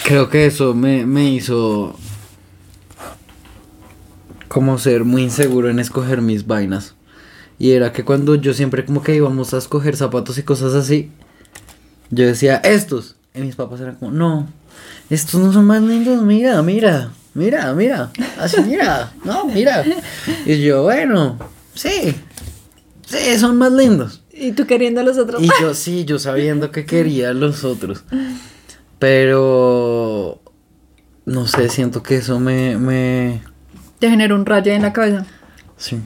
[0.05, 1.94] Creo que eso me, me hizo
[4.48, 6.94] como ser muy inseguro en escoger mis vainas.
[7.59, 11.11] Y era que cuando yo siempre como que íbamos a escoger zapatos y cosas así,
[12.11, 13.16] yo decía, estos.
[13.35, 14.48] Y mis papás eran como, no,
[15.11, 19.85] estos no son más lindos, mira, mira, mira, mira, así, mira, no, mira.
[20.46, 21.38] Y yo, bueno,
[21.75, 22.14] sí,
[23.07, 24.23] sí, son más lindos.
[24.33, 25.42] Y tú queriendo a los otros.
[25.42, 28.05] Y yo sí, yo sabiendo que quería a los otros.
[28.99, 30.40] Pero
[31.25, 33.42] no sé, siento que eso me, me
[33.99, 35.27] Te generó un rayo en la cabeza.
[35.77, 36.01] sí.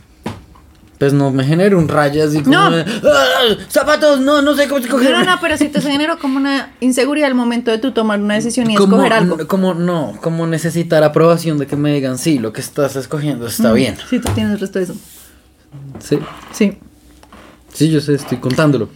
[1.04, 2.76] Pues no me genera un rayo así como No.
[2.78, 5.10] "Ah, zapatos, no, no sé cómo escoger.
[5.10, 8.36] no, no, pero sí te generó como una inseguridad al momento de tú tomar una
[8.36, 9.46] decisión y escoger algo.
[9.46, 13.72] como no, como necesitar aprobación de que me digan, sí, lo que estás escogiendo está
[13.74, 13.96] bien.
[14.08, 14.94] Sí, tú tienes el resto de eso.
[15.98, 16.18] Sí,
[16.52, 16.78] Sí.
[17.72, 18.88] sí, yo sé, estoy contándolo.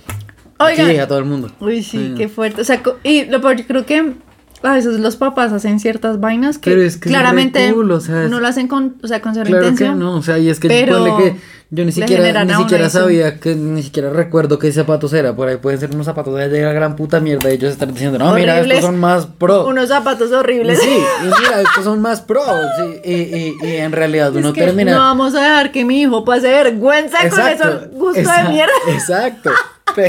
[0.59, 0.89] Oigan.
[0.89, 1.51] Aquí a todo el mundo.
[1.61, 2.63] Uy, sí, qué fuerte.
[2.63, 4.15] O sea, y lo peor, yo creo que
[4.63, 8.01] a veces los papás hacen ciertas vainas que, Pero es que es claramente cool, o
[8.01, 10.39] sea, es- no lo hacen con, o sea, con cero Claro que no, o sea,
[10.39, 11.37] y es que pero que
[11.71, 13.01] yo ni siquiera, ni siquiera eso.
[13.01, 16.49] sabía que, ni siquiera recuerdo qué zapatos era, por ahí pueden ser unos zapatos de
[16.63, 19.67] la gran puta mierda y ellos están diciendo, no, mira, estos son más pro.
[19.67, 20.81] Unos zapatos horribles.
[20.81, 20.89] Sí,
[21.23, 22.41] y mira, estos son más pro,
[22.79, 24.93] sí, y, y, y en realidad Es uno que termina...
[24.93, 28.73] No vamos a dejar que mi hijo pase vergüenza con esos gustos exa- de mierda.
[28.89, 29.51] Exacto.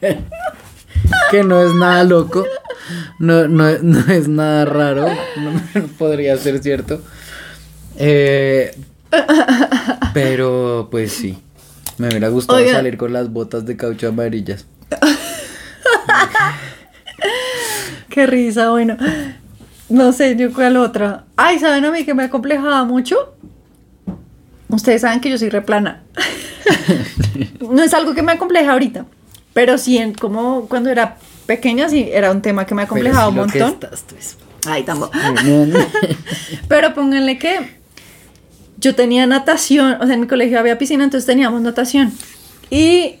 [1.30, 2.44] Que no es nada loco,
[3.18, 7.00] no, no, no es nada raro, no podría ser cierto.
[7.96, 8.74] Eh,
[10.14, 11.38] pero pues sí,
[11.98, 12.72] me hubiera gustado Oiga.
[12.72, 14.66] salir con las botas de caucho amarillas.
[18.08, 18.96] Qué risa, bueno.
[19.88, 21.24] No sé, yo cuál otra.
[21.36, 23.34] Ay, ¿saben a mí que me acomplejaba mucho?
[24.68, 26.02] Ustedes saben que yo soy replana.
[27.60, 29.04] no es algo que me acompleja ahorita,
[29.52, 33.10] pero sí, en, como cuando era pequeña, sí, era un tema que me un Pero
[33.10, 33.72] sí lo que montón.
[33.72, 34.36] estás, tú es-
[34.66, 35.12] Ay, tampoco.
[36.68, 37.80] Pero pónganle que
[38.76, 42.12] yo tenía natación, o sea, en mi colegio había piscina, entonces teníamos natación.
[42.70, 43.16] Y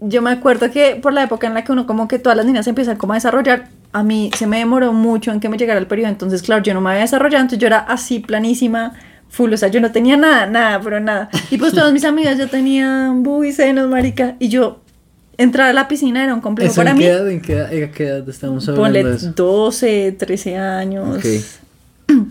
[0.00, 2.46] yo me acuerdo que por la época en la que uno como que todas las
[2.46, 5.56] niñas se empiezan como a desarrollar, a mí se me demoró mucho en que me
[5.56, 8.92] llegara el periodo, entonces claro, yo no me había desarrollado, entonces yo era así planísima,
[9.28, 11.30] full, o sea, yo no tenía nada, nada, pero nada.
[11.50, 14.80] Y pues todas mis amigas ya tenían boobies, senos, marica, y yo
[15.38, 17.04] entrar a la piscina era un complejo ¿Eso para en mí.
[17.04, 19.32] qué edad, en qué edad, en qué edad estamos hablando Ponle de eso?
[19.34, 21.16] 12, 13 años.
[21.16, 21.24] Ok.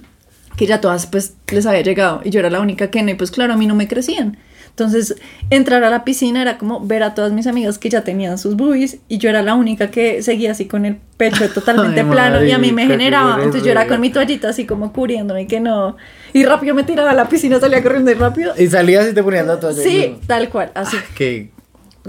[0.56, 3.14] Que ya todas pues les había llegado y yo era la única que no y
[3.14, 4.40] pues claro, a mí no me crecían.
[4.78, 5.16] Entonces,
[5.52, 8.56] entrar a la piscina era como ver a todas mis amigas que ya tenían sus
[8.56, 12.44] boobies y yo era la única que seguía así con el pecho totalmente Ay, plano
[12.44, 13.36] y a mí me qué generaba.
[13.38, 15.96] Entonces yo era con mi toallita así como cubriéndome que no.
[16.34, 18.54] Y rápido me tiraba a la piscina, salía corriendo y rápido.
[18.58, 19.82] Y salías y te ponías la toalla.
[19.82, 20.98] Sí, tal cual, así.
[21.16, 21.50] Que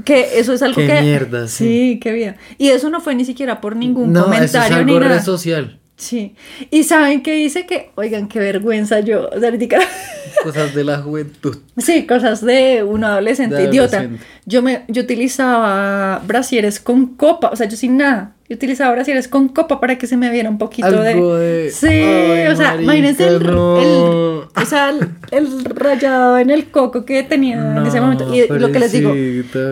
[0.04, 1.00] Que eso es algo Qué que.
[1.02, 1.64] mierda, sí.
[1.64, 2.36] Sí, qué vida.
[2.58, 5.08] Y eso no fue ni siquiera por ningún no, eso es comentario ni algo re
[5.08, 5.22] nada.
[5.22, 5.80] social.
[5.98, 6.34] Sí.
[6.70, 9.28] Y saben qué dice que, oigan, qué vergüenza yo.
[9.34, 9.78] O sea, ahorita-
[10.44, 11.56] Cosas de la juventud.
[11.76, 14.08] sí, cosas de un adolescente De idiota.
[14.46, 18.34] Yo me, yo utilizaba brasieres con copa, o sea, yo sin nada.
[18.48, 21.64] Yo utilizaba brasieres con copa para que se me viera un poquito Algo de...
[21.64, 23.78] de- Sí, Ay, o sea, marica, imagínense el, no.
[23.80, 28.32] el- o sea, el, el rayado en el coco que tenía en ese momento.
[28.32, 29.12] Y lo que les digo,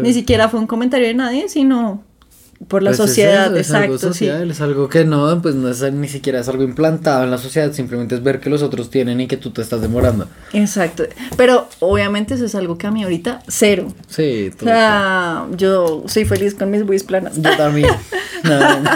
[0.02, 2.02] ni siquiera fue un comentario de nadie, sino
[2.68, 4.26] por la Pues es sociedad, es algo exacto, sí.
[4.26, 7.38] social, es algo que no, pues no es ni siquiera es algo implantado en la
[7.38, 10.26] sociedad, simplemente es ver que los otros tienen y que tú te estás demorando.
[10.52, 11.04] Exacto.
[11.36, 13.92] Pero obviamente eso es algo que a mí ahorita cero.
[14.08, 17.36] Sí, O sea, yo soy feliz con mis buis planas.
[17.40, 17.90] Yo también.
[18.44, 18.90] No, no.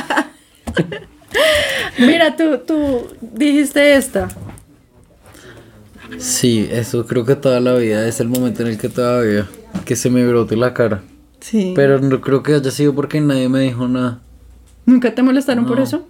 [1.98, 4.28] Mira, tú, tú dijiste esta.
[6.18, 9.48] Sí, eso creo que toda la vida es el momento en el que todavía
[9.84, 11.02] que se me brote la cara.
[11.40, 11.72] Sí.
[11.74, 14.20] Pero no creo que haya sido porque nadie me dijo nada.
[14.86, 16.06] ¿Nunca te molestaron por eso?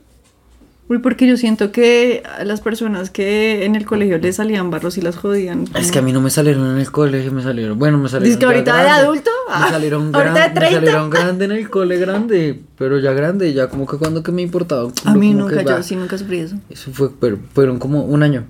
[0.89, 4.99] Uy, porque yo siento que a las personas que en el colegio les salían barros
[4.99, 5.67] y las jodían.
[5.79, 8.25] Es que a mí no me salieron en el colegio, me salieron, bueno, me salieron.
[8.25, 9.03] ¿Dices que ahorita de grande.
[9.05, 9.31] adulto?
[9.49, 10.75] Ah, Me salieron, ¿ahorita gran- de me 30?
[10.81, 14.43] salieron grande en el cole, grande, pero ya grande, ya como que cuando que me
[14.43, 14.91] importaba.
[15.05, 15.83] A mí que nunca, yo va.
[15.85, 16.57] sí nunca sufrí eso.
[16.69, 18.47] Eso fue, pero fueron como un año.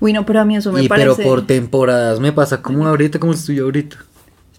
[0.00, 1.14] Uy, no, pero a mí eso me y parece.
[1.14, 3.96] pero por temporadas me pasa como ahorita, como estoy ahorita.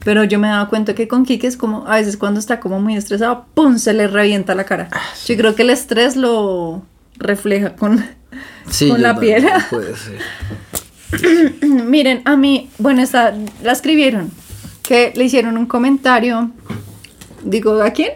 [0.04, 2.80] Pero yo me dado cuenta que con Kike es como, a veces cuando está como
[2.80, 3.78] muy estresado, ¡pum!
[3.78, 4.90] se le revienta la cara.
[4.92, 6.84] Ah, Yo creo que el estrés lo
[7.18, 8.04] refleja con,
[8.70, 9.46] Sí, con la piel.
[9.70, 10.20] Puede ser.
[11.62, 14.32] Miren, a mí, bueno, esta, la escribieron,
[14.82, 16.52] que le hicieron un comentario.
[17.44, 18.14] Digo, ¿a quién?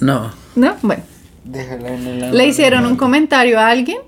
[0.00, 0.32] No.
[0.56, 0.76] ¿No?
[0.82, 1.02] Bueno.
[1.44, 3.98] Déjala en el Le hicieron un comentario a alguien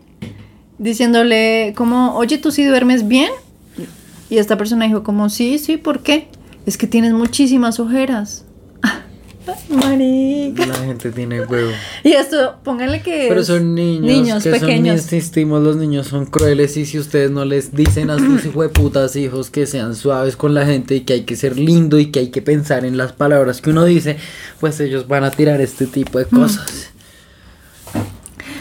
[0.78, 3.30] diciéndole como, oye, ¿tú sí duermes bien?
[4.30, 6.28] Y esta persona dijo como, sí, sí, ¿por qué?
[6.66, 8.44] Es que tienes muchísimas ojeras.
[9.68, 10.66] Marica.
[10.66, 11.70] La gente tiene huevo.
[12.02, 15.02] Y esto, pónganle que Pero son niños, niños que pequeños.
[15.02, 19.16] son insistimos, los niños son crueles y si ustedes no les dicen a sus hijueputas
[19.16, 22.20] hijos que sean suaves con la gente y que hay que ser lindo y que
[22.20, 24.16] hay que pensar en las palabras que uno dice,
[24.60, 26.90] pues ellos van a tirar este tipo de cosas.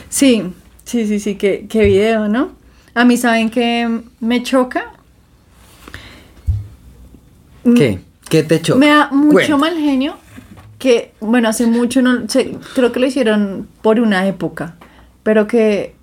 [0.09, 2.51] Sí, sí, sí, sí, qué, qué video, ¿no?
[2.93, 4.93] A mí, ¿saben que me choca?
[7.75, 7.99] ¿Qué?
[8.29, 8.79] ¿Qué te choca?
[8.79, 9.57] Me da mucho Cuenta.
[9.57, 10.15] mal genio
[10.79, 14.75] que, bueno, hace mucho, no sé, creo que lo hicieron por una época,
[15.23, 15.95] pero que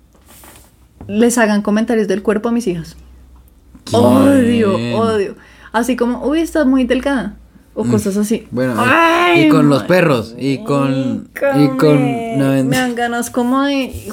[1.07, 2.95] les hagan comentarios del cuerpo a mis hijas.
[3.91, 5.35] Odio, odio.
[5.71, 7.35] Así como, uy, estás muy delgada.
[7.73, 8.47] O cosas así.
[8.51, 11.29] Mm, Bueno, Ay, y con los perros, y con...
[11.55, 12.37] Y me- con...
[12.37, 14.09] no, me dan ganas como de...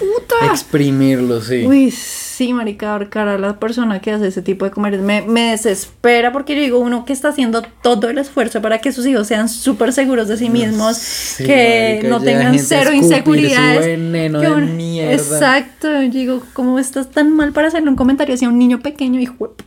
[0.00, 0.52] puta.
[0.52, 1.64] exprimirlo, sí.
[1.66, 2.52] Uy, sí.
[2.54, 6.54] Marica, ahorcar a la persona que hace ese tipo de comercios me, me desespera porque
[6.56, 9.92] yo digo, uno que está haciendo todo el esfuerzo para que sus hijos sean súper
[9.92, 13.84] seguros de sí mismos, Sí, que marica, no tengan cero inseguridades.
[13.86, 15.12] veneno de mierda.
[15.12, 19.20] Exacto, yo digo, ¿cómo estás tan mal para hacerle un comentario hacia un niño pequeño,
[19.20, 19.64] hijo de puta?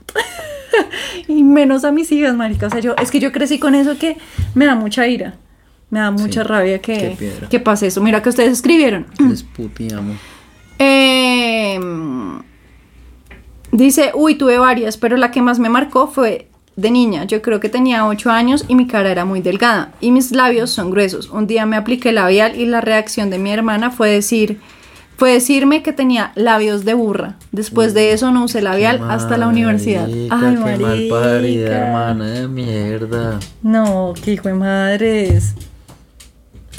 [1.28, 2.68] y menos a mis hijas, marica.
[2.68, 4.18] O sea, yo, es que yo crecí con eso que
[4.56, 5.36] me da mucha ira.
[5.94, 7.16] Me da mucha Sí, rabia que,
[7.50, 8.02] que pase eso.
[8.02, 9.06] Mira que ustedes escribieron.
[9.30, 10.18] Les puteamos.
[10.80, 11.80] Eh,
[13.72, 17.26] dice, uy, tuve varias, pero la que más me marcó fue de niña.
[17.26, 20.72] Yo creo que tenía 8 años y mi cara era muy delgada y mis labios
[20.72, 21.30] son gruesos.
[21.30, 24.60] Un día me apliqué labial y la reacción de mi hermana fue decir,
[25.18, 27.36] fue decirme que tenía labios de burra.
[27.52, 30.08] Después de eso no usé labial hasta la universidad.
[30.08, 31.78] Marica, Ay, qué mal parida, marica.
[31.78, 33.40] hermana de mierda.
[33.62, 35.54] No, qué hijo de madres.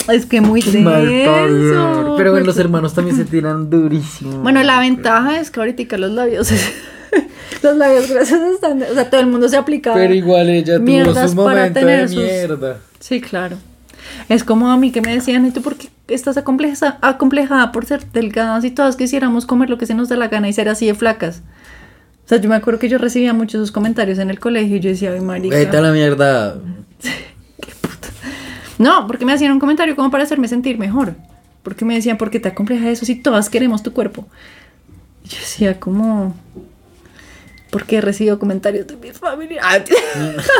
[0.08, 2.14] Es que muy denso.
[2.16, 4.38] Pero bueno, los hermanos también se tiran durísimo.
[4.42, 6.50] Bueno, la ventaja es que ahorita los labios,
[7.62, 9.94] los labios gruesos están, o sea, todo el mundo se aplica.
[9.94, 12.78] Pero igual ella tuvo su momento de sus- mierda.
[13.00, 13.56] Sí, claro.
[14.28, 17.86] Es como a mí que me decían, ¿y tú por qué estás acompleja- acomplejada por
[17.86, 20.68] ser delgadas y todas quisiéramos comer lo que se nos da la gana y ser
[20.68, 21.42] así de flacas?
[22.24, 24.80] O sea, yo me acuerdo que yo recibía muchos esos comentarios en el colegio y
[24.80, 25.56] yo decía, ay, marica.
[25.56, 26.56] Vete a la mierda.
[28.78, 31.14] No, porque me hacían un comentario como para hacerme sentir mejor.
[31.62, 34.26] Porque me decían, ¿por qué te acompleja eso si todas queremos tu cuerpo?
[35.24, 36.34] Y yo decía, como...
[37.70, 39.90] Porque he recibido comentarios de mis familiares.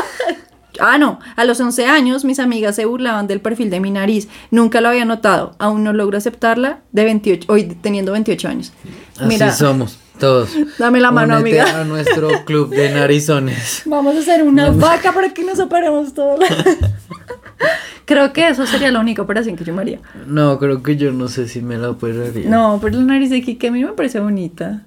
[0.79, 1.19] ah, no.
[1.35, 4.27] A los 11 años mis amigas se burlaban del perfil de mi nariz.
[4.51, 5.55] Nunca lo había notado.
[5.59, 8.73] Aún no logro aceptarla de 28, hoy teniendo 28 años.
[9.15, 10.49] Así Mira, somos, todos.
[10.77, 11.81] dame la mano, Únete amiga.
[11.81, 13.83] a nuestro club de narizones.
[13.85, 16.39] Vamos a hacer una vaca para que nos operemos todos.
[18.05, 19.99] Creo que eso sería la única operación que yo me haría.
[20.27, 22.47] No, creo que yo no sé si me la operaría.
[22.47, 24.83] No, pero la nariz de Kike a mí me parece bonita.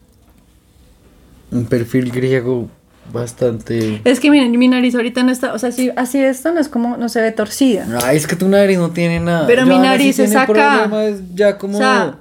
[1.51, 2.69] Un perfil griego
[3.13, 4.01] bastante.
[4.05, 6.69] Es que miren, mi nariz ahorita no está, o sea, si así esto no es
[6.69, 7.87] como, no se ve torcida.
[8.05, 9.49] Ay, es que tu nariz no tiene nada.
[9.49, 10.85] Pero mi nariz es acá.
[10.87, 11.75] problemas ya como.
[11.77, 12.15] O sea,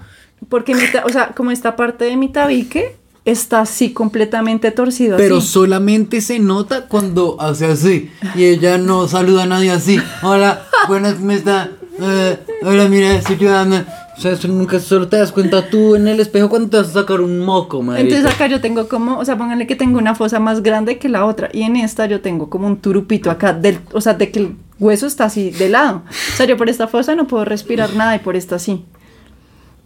[0.49, 2.95] porque mi ta- o sea, como esta parte de mi tabique
[3.27, 5.17] está así completamente torcido.
[5.17, 5.47] Pero así.
[5.47, 8.09] solamente se nota cuando hace así.
[8.35, 9.99] Y ella no saluda a nadie así.
[10.23, 11.71] Hola, buenas, ¿cómo está?
[11.99, 13.83] Eh, hola, mira, estoy ayudando.
[14.17, 16.87] O sea, eso nunca solo te das cuenta tú en el espejo cuando te vas
[16.87, 18.01] a sacar un moco, madre.
[18.01, 21.09] Entonces acá yo tengo como, o sea, pónganle que tengo una fosa más grande que
[21.09, 21.49] la otra.
[21.51, 24.55] Y en esta yo tengo como un turupito acá, del, o sea, de que el
[24.79, 26.03] hueso está así de lado.
[26.07, 28.85] O sea, yo por esta fosa no puedo respirar nada y por esta sí.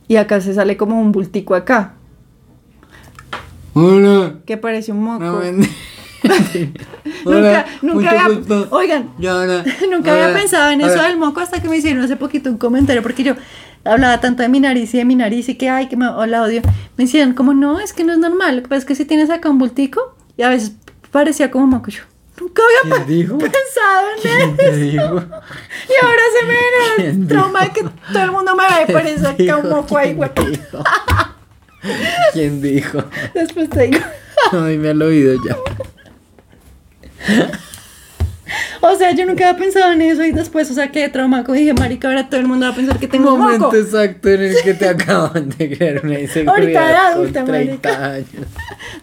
[0.08, 1.96] Y acá se sale como un bultico acá,
[3.74, 4.36] Hola.
[4.46, 5.24] que parece un moco.
[5.24, 5.42] No,
[7.26, 9.10] Nunca, nunca había, oigan,
[9.90, 13.02] nunca había pensado en eso del moco hasta que me hicieron hace poquito un comentario,
[13.02, 13.36] porque yo
[13.84, 16.44] hablaba tanto de mi nariz y de mi nariz y que, ay, que me la
[16.44, 16.62] odio.
[16.98, 19.06] Me decían, como, no, es que no es normal, lo que pasa es que si
[19.06, 20.74] tienes acá un bultico, y a veces
[21.12, 21.90] parecía como moco.
[21.90, 22.04] Yo
[22.40, 22.96] nunca había
[23.38, 25.16] pensado en ¿Quién eso.
[25.90, 28.86] Y ahora se me viene ¿Quién el trauma de que todo el mundo me ve
[28.88, 30.18] y parece acá un moco ahí.
[32.34, 33.04] ¿Quién dijo?
[33.34, 34.00] Después te digo.
[34.52, 35.58] Ay, me ha oído ya.
[38.82, 41.44] O sea, yo nunca había pensado en eso y después, o sea, qué trauma.
[41.44, 43.78] Como dije, marica, ahora todo el mundo va a pensar que tengo un momento moco.
[43.78, 47.90] exacto en el que te acaban de crear una inseguridad Ahorita de con adulta, 30
[47.90, 48.06] marica.
[48.14, 48.48] años.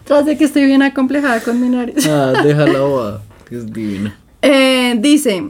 [0.03, 2.05] Tras de que estoy bien acomplejada con mi nariz.
[2.07, 4.15] Ah, déjala boda, que es divina.
[4.41, 5.49] Eh, dice,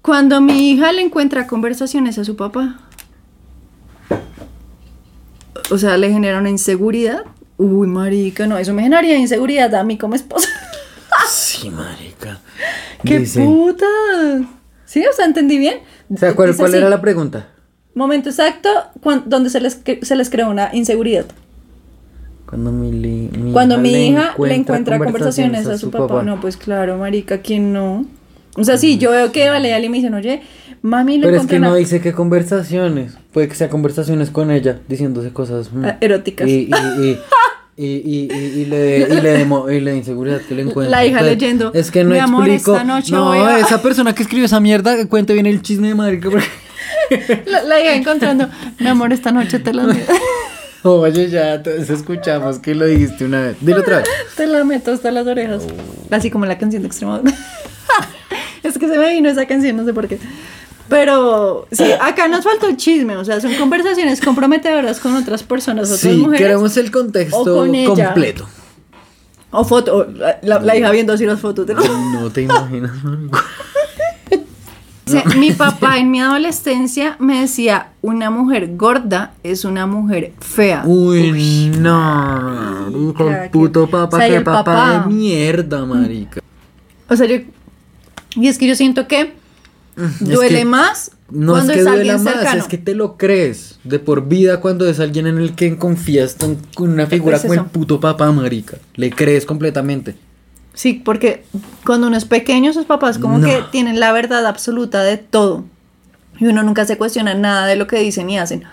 [0.00, 2.80] cuando mi hija le encuentra conversaciones a su papá,
[5.72, 7.24] o sea, le genera una inseguridad.
[7.58, 10.48] Uy, marica, no, eso me generaría inseguridad a mí como esposa.
[11.28, 12.40] Sí, marica.
[13.04, 13.86] ¡Qué Dice- puta!
[14.84, 15.78] Sí, o sea, entendí bien.
[16.12, 17.48] O sea, ¿cuál, era la pregunta?
[17.94, 18.68] Momento exacto
[19.00, 21.26] cuan- donde se les, se les creó una inseguridad.
[22.46, 26.22] Cuando mi, li- mi Cuando mi le hija le encuentra conversaciones a su papá.
[26.22, 28.04] No, pues claro, marica, ¿quién no?
[28.56, 30.42] O sea, sí, yo veo que Valeria y me dicen, oye,
[30.82, 33.14] mami le Pero es que no dice qué conversaciones.
[33.32, 36.46] Puede que sea conversaciones con ella, diciéndose cosas mm, Ah, eróticas.
[36.48, 37.18] Y, y, y,
[37.76, 40.90] y, y, y- y le y le y le inseguridad que le encuentra.
[40.90, 42.72] La hija leyendo, Es que no "Mi amor, explico.
[42.76, 45.62] esta noche no, voy a-" esa persona que escribió esa mierda, que cuente bien el
[45.62, 46.16] chisme de.
[46.18, 46.44] Porque...
[47.46, 49.86] La, la hija encontrando, mi amor, esta noche te la,
[50.82, 53.56] Oye, ya, entonces escuchamos que lo dijiste una vez.
[53.60, 54.08] Dilo otra vez.
[54.36, 55.62] te la meto hasta las orejas.
[55.66, 56.14] Oh.
[56.14, 57.32] Así como la canción de Extremadura.
[58.72, 60.18] Es que se me vino esa canción, no sé por qué.
[60.88, 65.84] Pero sí, acá nos faltó el chisme, o sea, son conversaciones comprometedoras con otras personas,
[65.86, 66.40] otras Sí, mujeres.
[66.40, 68.46] queremos el o contexto con completo.
[69.52, 70.06] O foto, o
[70.42, 71.66] la, hija viendo así las fotos.
[71.66, 72.90] de los- No te imaginas.
[75.06, 80.82] Se- Mi papá en mi adolescencia me decía, una mujer gorda es una mujer fea.
[80.86, 82.90] Uy, no.
[82.90, 85.04] De puto que- papá, o sea, el papá, papá.
[85.06, 86.40] de mierda, marica.
[87.08, 87.36] O sea, yo...
[88.36, 89.34] Y es que yo siento que
[89.96, 92.60] Es duele que más No cuando es que es, duela alguien más, cercano.
[92.62, 96.36] es que te lo crees de por vida cuando es alguien en el que confías
[96.74, 98.78] con una figura Es como el puto papá, marica.
[98.96, 100.14] Le crees completamente.
[100.74, 101.44] Sí, porque
[101.84, 103.46] cuando uno es pequeño, sus papás como No.
[103.46, 105.64] que tienen la verdad absoluta de todo.
[106.38, 108.64] Y uno nunca se cuestiona nada de lo que dicen y hacen.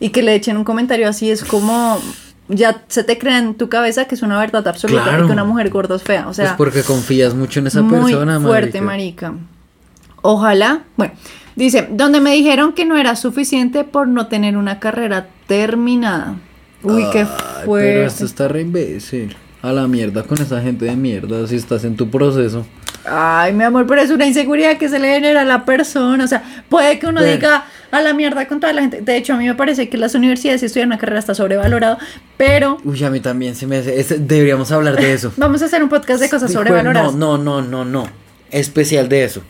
[0.00, 2.00] Y que le echen un comentario así es como...
[2.48, 5.24] Ya se te crea en tu cabeza que es una verdad absoluta Claro.
[5.24, 6.28] y que una mujer gorda es fea.
[6.28, 9.34] O sea, es porque confías mucho en esa muy persona, fuerte, marica.
[10.22, 10.82] Ojalá.
[10.96, 11.14] Bueno,
[11.56, 16.36] dice, donde me dijeron que no era suficiente por no tener una carrera terminada.
[16.82, 17.66] Uy, qué fuerte.
[17.94, 19.36] Pero esto está re imbécil.
[19.62, 22.64] A la mierda con esa gente de mierda si estás en tu proceso.
[23.08, 26.24] Ay, mi amor, pero es una inseguridad que se le genera a la persona.
[26.24, 29.00] O sea, puede que uno diga a la mierda con toda la gente.
[29.00, 31.98] De hecho, a mí me parece que las universidades estudiar una carrera está sobrevalorado.
[32.36, 33.98] Pero Uy, a mí también se me hace.
[34.00, 35.32] ese- deberíamos hablar de eso.
[35.36, 37.14] vamos a hacer un podcast de cosas de- sobrevaloradas.
[37.14, 38.08] No, no, no, no, no.
[38.50, 39.42] Especial de eso.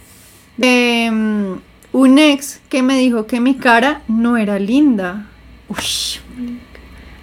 [0.57, 1.53] De mm,
[1.93, 5.27] un ex que me dijo que mi cara no era linda.
[5.69, 5.77] Uy.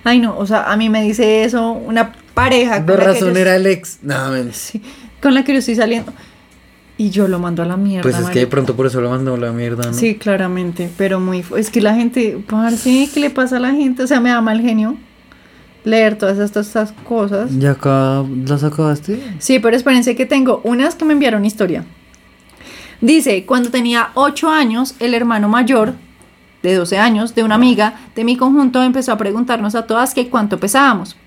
[0.03, 3.55] Ay, no, o sea, a mí me dice eso una pareja con razón yo, era
[3.55, 3.99] el ex.
[4.01, 4.81] No, sí,
[5.21, 6.11] con la que yo estoy saliendo.
[6.97, 8.03] Y yo lo mando a la mierda.
[8.03, 9.93] Pues es que de pronto por eso lo mandó a la mierda, ¿no?
[9.93, 11.43] Sí, claramente, pero muy...
[11.57, 14.03] Es que la gente, parce, ¿qué le pasa a la gente?
[14.03, 14.95] O sea, me da mal genio
[15.83, 17.49] leer todas estas, estas cosas.
[17.57, 19.21] ¿Ya acá las acabaste?
[19.39, 21.83] Sí, pero espérense que tengo unas que me enviaron historia.
[23.01, 25.95] Dice, cuando tenía 8 años, el hermano mayor
[26.61, 30.29] de 12 años de una amiga de mi conjunto empezó a preguntarnos a todas que
[30.29, 31.17] cuánto pesábamos.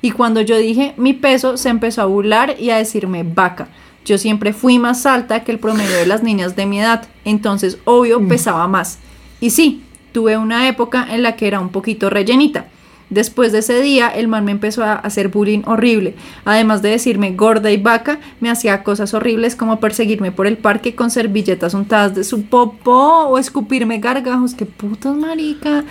[0.00, 3.68] Y cuando yo dije mi peso, se empezó a burlar y a decirme vaca.
[4.06, 7.78] Yo siempre fui más alta que el promedio de las niñas de mi edad, entonces
[7.84, 9.00] obvio pesaba más.
[9.40, 9.82] Y sí,
[10.12, 12.66] tuve una época en la que era un poquito rellenita.
[13.10, 16.14] Después de ese día, el man me empezó a hacer bullying horrible.
[16.44, 20.94] Además de decirme gorda y vaca, me hacía cosas horribles como perseguirme por el parque
[20.94, 24.54] con servilletas untadas de su popó o escupirme gargajos.
[24.54, 25.84] ¡Qué putas, marica!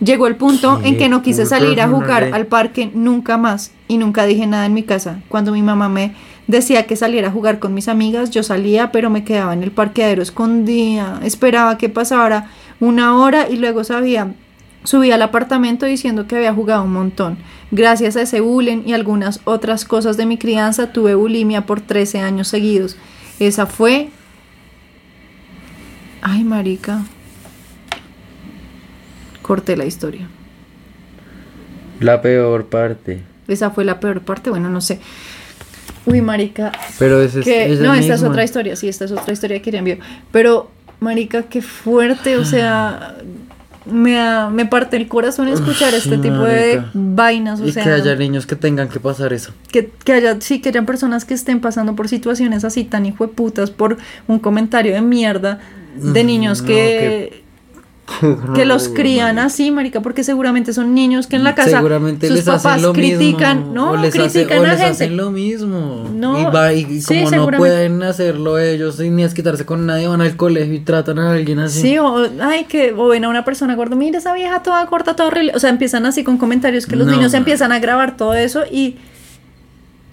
[0.00, 3.96] Llegó el punto en que no quise salir a jugar al parque nunca más y
[3.96, 5.22] nunca dije nada en mi casa.
[5.28, 6.14] Cuando mi mamá me
[6.46, 9.70] decía que saliera a jugar con mis amigas, yo salía, pero me quedaba en el
[9.70, 14.34] parqueadero escondida, esperaba que pasara una hora y luego sabía.
[14.84, 17.38] Subí al apartamento diciendo que había jugado un montón.
[17.70, 22.20] Gracias a ese bullying y algunas otras cosas de mi crianza, tuve bulimia por 13
[22.20, 22.96] años seguidos.
[23.40, 24.10] Esa fue...
[26.20, 27.02] Ay, marica.
[29.40, 30.28] Corté la historia.
[32.00, 33.22] La peor parte.
[33.48, 35.00] Esa fue la peor parte, bueno, no sé.
[36.06, 37.44] Uy, marica, Pero ese es.
[37.44, 39.96] que ella no, esta es otra historia, sí, esta es otra historia que le envió.
[40.30, 43.16] Pero, marica, qué fuerte, o sea,
[43.86, 44.18] me,
[44.50, 48.14] me parte el corazón escuchar Uf, este tipo de vainas, o Y sea, que haya
[48.16, 49.52] niños que tengan que pasar eso.
[49.70, 53.70] que, que haya, sí, que hayan personas que estén pasando por situaciones así tan hijueputas
[53.70, 53.96] por
[54.26, 55.58] un comentario de mierda
[55.96, 57.43] de niños no, que, que
[58.66, 62.44] los crían así, marica, porque seguramente son niños que en la casa Seguramente sus les
[62.44, 63.74] papás hacen lo critican, mismo.
[63.74, 64.90] no, o les, hace- critican o a les gente.
[64.92, 66.08] hacen lo mismo.
[66.14, 69.86] No, y, va, y, y sí, como no pueden hacerlo ellos y ni desquitarse con
[69.86, 71.80] nadie, van al colegio y tratan a alguien así.
[71.80, 75.16] Sí, o, ay, que, o ven a una persona gorda, mira esa vieja toda corta,
[75.16, 75.52] toda horrible.
[75.54, 78.62] O sea, empiezan así con comentarios que los No, niños empiezan a grabar todo eso
[78.70, 78.96] y.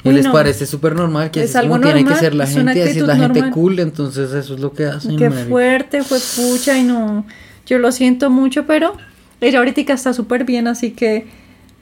[0.03, 0.31] Y Uy, les no.
[0.31, 2.71] parece súper normal que Es es como algo tiene que normal, ser la es gente,
[2.71, 3.51] así es la actitud gente normal.
[3.51, 5.15] cool, entonces eso es lo que hacen.
[5.15, 5.47] Qué marica.
[5.49, 7.23] fuerte, fue pucha y no.
[7.65, 8.93] Yo lo siento mucho, pero
[9.39, 11.27] ella ahorita está súper bien, así que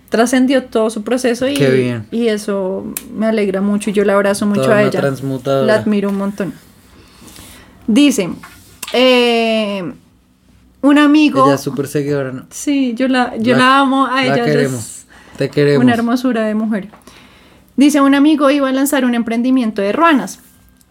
[0.09, 2.05] trascendió todo su proceso y, Qué bien.
[2.11, 4.99] y eso me alegra mucho y yo la abrazo mucho Toda a ella.
[4.99, 5.65] transmutadora.
[5.67, 6.53] La admiro un montón.
[7.87, 8.29] Dice,
[8.93, 9.91] eh,
[10.81, 11.45] un amigo.
[11.45, 12.45] Ella es súper seguidora, ¿no?
[12.49, 14.33] Sí, yo la, yo La- la, amo a la ella.
[14.35, 15.05] ella queremos.
[15.37, 15.83] Te queremos.
[15.83, 16.89] Una hermosura de mujer.
[17.77, 20.39] Dice, un amigo iba a lanzar un emprendimiento de ruanas.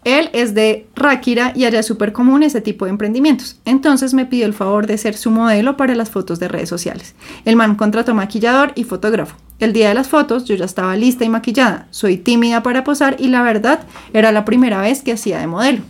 [0.05, 3.59] Él es de Ráquira y allá es súper común ese tipo de emprendimientos.
[3.65, 7.15] Entonces me pidió el favor de ser su modelo para las fotos de redes sociales.
[7.45, 9.35] El man contrató maquillador y fotógrafo.
[9.59, 11.87] El día de las fotos yo ya estaba lista y maquillada.
[11.91, 13.81] Soy tímida para posar y la verdad
[14.13, 15.81] era la primera vez que hacía de modelo.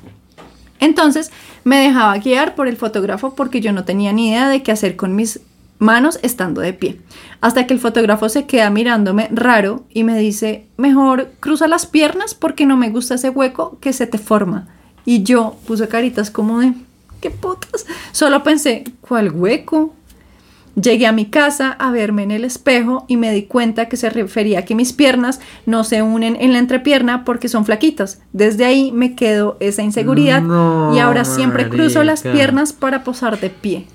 [0.80, 1.32] Entonces
[1.64, 4.96] me dejaba guiar por el fotógrafo porque yo no tenía ni idea de qué hacer
[4.96, 5.42] con mis
[5.80, 7.00] manos estando de pie.
[7.42, 12.36] Hasta que el fotógrafo se queda mirándome raro y me dice, mejor cruza las piernas
[12.36, 14.68] porque no me gusta ese hueco que se te forma.
[15.06, 16.74] Y yo puse caritas como de,
[17.22, 17.86] ¿qué putas?
[18.12, 19.96] Solo pensé, ¿cuál hueco?
[20.76, 24.10] Llegué a mi casa a verme en el espejo y me di cuenta que se
[24.10, 28.22] refería a que mis piernas no se unen en la entrepierna porque son flaquitas.
[28.34, 33.40] Desde ahí me quedó esa inseguridad No, y ahora siempre cruzo las piernas para posar
[33.40, 33.88] de pie.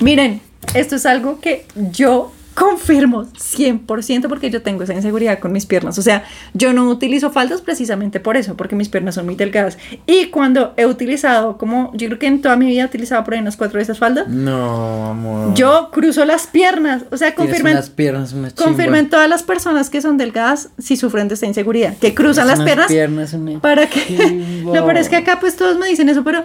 [0.00, 0.40] Miren,
[0.74, 5.96] esto es algo que yo confirmo 100% porque yo tengo esa inseguridad con mis piernas.
[5.96, 9.78] O sea, yo no utilizo faldas precisamente por eso, porque mis piernas son muy delgadas.
[10.06, 13.34] Y cuando he utilizado, como yo creo que en toda mi vida he utilizado por
[13.34, 15.54] ahí unas cuatro veces falda, No, amor.
[15.54, 17.04] yo cruzo las piernas.
[17.12, 21.28] O sea, confirmen, unas piernas, una confirmen todas las personas que son delgadas si sufren
[21.28, 24.62] de esta inseguridad, que cruzan las piernas piernas, una para que...
[24.64, 26.42] no, pero es que acá pues todos me dicen eso, pero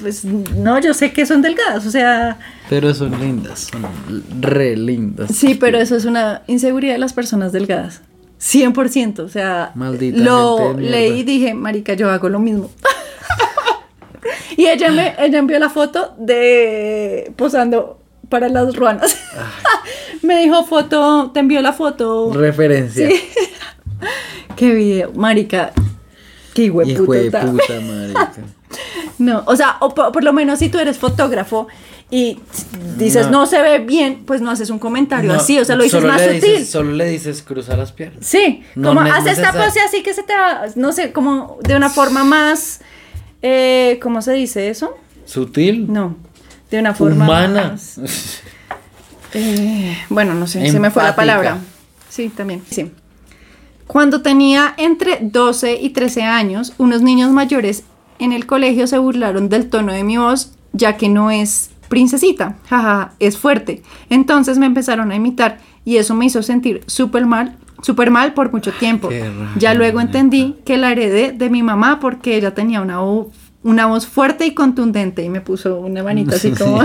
[0.00, 2.38] pues no, yo sé que son delgadas, o sea...
[2.68, 3.84] Pero son lindas, son
[4.40, 5.34] re lindas.
[5.34, 8.02] Sí, pero eso es una inseguridad de las personas delgadas.
[8.40, 12.70] 100%, o sea, Maldita lo leí y dije, marica, yo hago lo mismo.
[14.56, 19.16] y ella me ella envió la foto de posando para las ruanas.
[20.22, 22.32] me dijo foto, te envió la foto.
[22.32, 23.08] Referencia.
[24.56, 25.72] Qué video, marica.
[26.52, 27.40] Qué Hijo de hueputa.
[27.42, 28.32] puta, marica.
[29.18, 31.68] No, o sea, o po- por, lo menos si tú eres fotógrafo
[32.10, 32.38] y
[32.98, 33.46] dices no, No.
[33.46, 36.20] se ve bien, pues no haces un comentario No, así, o sea, lo dices más
[36.20, 36.40] sutil.
[36.40, 38.26] dices- solo le dices cruza las piernas.
[38.26, 41.74] Sí, No como haz esta pose así que se te va, no sé, como de
[41.76, 42.80] una forma más,
[43.42, 44.96] eh, ¿cómo se dice eso?
[45.24, 45.90] Sutil.
[45.92, 46.16] No,
[46.70, 47.70] de una forma Humana.
[47.72, 47.98] más,
[49.34, 51.58] eh, bueno, no sé, se me fue la palabra.
[52.08, 52.92] Sí, también, sí.
[53.86, 57.84] Cuando tenía entre 12 y 13 años, unos niños mayores
[58.18, 62.56] en el colegio se burlaron del tono de mi voz, ya que no es princesita,
[62.68, 63.82] jaja, es fuerte.
[64.08, 68.50] Entonces me empezaron a imitar y eso me hizo sentir súper mal, súper mal por
[68.52, 69.10] mucho tiempo.
[69.58, 73.26] Ya luego entendí que la heredé de mi mamá porque ella tenía una voz,
[73.62, 76.80] una voz fuerte y contundente y me puso una manita así como,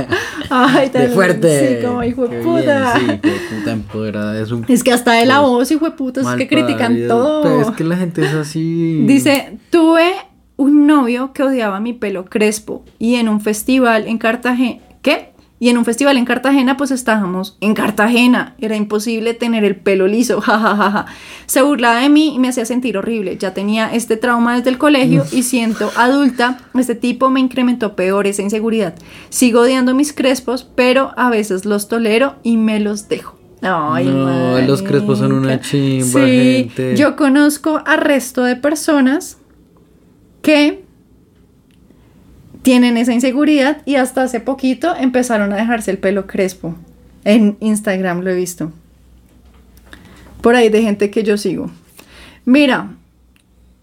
[0.50, 1.78] ay, De fuerte.
[1.80, 2.94] sí, como hijo de puta.
[2.98, 4.38] bien, sí, qué puta empoderada.
[4.40, 7.42] Es un Es que hasta de la voz, hijo de puta, es que critican todo.
[7.42, 9.04] Pero es que la gente es así.
[9.06, 10.12] Dice, tuve
[10.60, 15.30] un novio que odiaba mi pelo crespo y en un festival en Cartagena, ¿qué?
[15.58, 18.54] Y en un festival en Cartagena, pues estábamos en Cartagena.
[18.60, 21.06] Era imposible tener el pelo liso, jajajaja.
[21.46, 23.36] Se burlaba de mí y me hacía sentir horrible.
[23.38, 28.26] Ya tenía este trauma desde el colegio y siento adulta, este tipo me incrementó peor
[28.26, 28.94] esa inseguridad.
[29.30, 33.38] Sigo odiando mis crespos, pero a veces los tolero y me los dejo.
[33.62, 35.64] Ay, No, los crespos son una marica.
[35.66, 36.96] chimba, Sí, gente.
[36.96, 39.36] yo conozco a resto de personas
[40.42, 40.84] que
[42.62, 46.76] tienen esa inseguridad y hasta hace poquito empezaron a dejarse el pelo crespo.
[47.24, 48.72] En Instagram lo he visto.
[50.40, 51.70] Por ahí de gente que yo sigo.
[52.44, 52.92] Mira,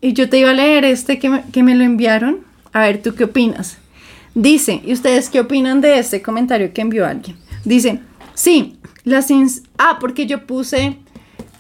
[0.01, 2.39] y yo te iba a leer este que me, que me lo enviaron.
[2.73, 3.77] A ver, ¿tú qué opinas?
[4.35, 7.37] Dice, ¿y ustedes qué opinan de este comentario que envió alguien?
[7.65, 7.99] Dice,
[8.33, 9.31] sí, las...
[9.77, 10.97] ah, porque yo puse,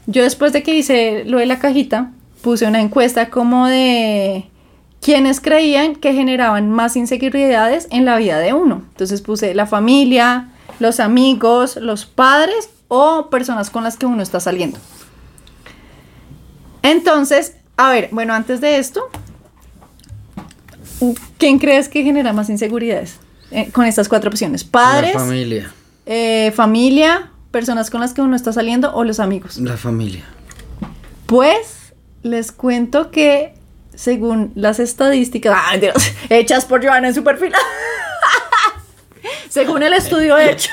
[0.05, 4.45] yo después de que hice lo de la cajita, puse una encuesta como de
[5.01, 8.83] quienes creían que generaban más inseguridades en la vida de uno.
[8.89, 14.39] Entonces puse la familia, los amigos, los padres o personas con las que uno está
[14.39, 14.79] saliendo.
[16.83, 19.01] Entonces, a ver, bueno, antes de esto,
[21.37, 23.17] ¿quién crees que genera más inseguridades
[23.51, 24.63] eh, con estas cuatro opciones?
[24.63, 25.71] Padres, La familia.
[26.05, 29.57] eh, familia, personas con las que uno está saliendo o los amigos.
[29.57, 30.23] La familia.
[31.25, 31.93] Pues
[32.23, 33.53] les cuento que
[33.97, 35.95] según las estadísticas ¡ay, Dios!
[36.29, 37.51] hechas por Joana en su perfil,
[39.49, 40.69] según el estudio hecho,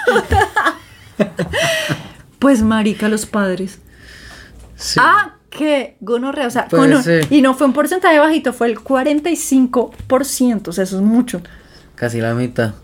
[2.39, 3.79] pues marica los padres.
[4.77, 5.01] Sí.
[5.03, 7.21] Ah, que gonorrea, o sea, Pues con un- sí.
[7.31, 11.41] y no fue un porcentaje bajito, fue el 45%, o sea, eso es mucho.
[11.95, 12.75] Casi la mitad.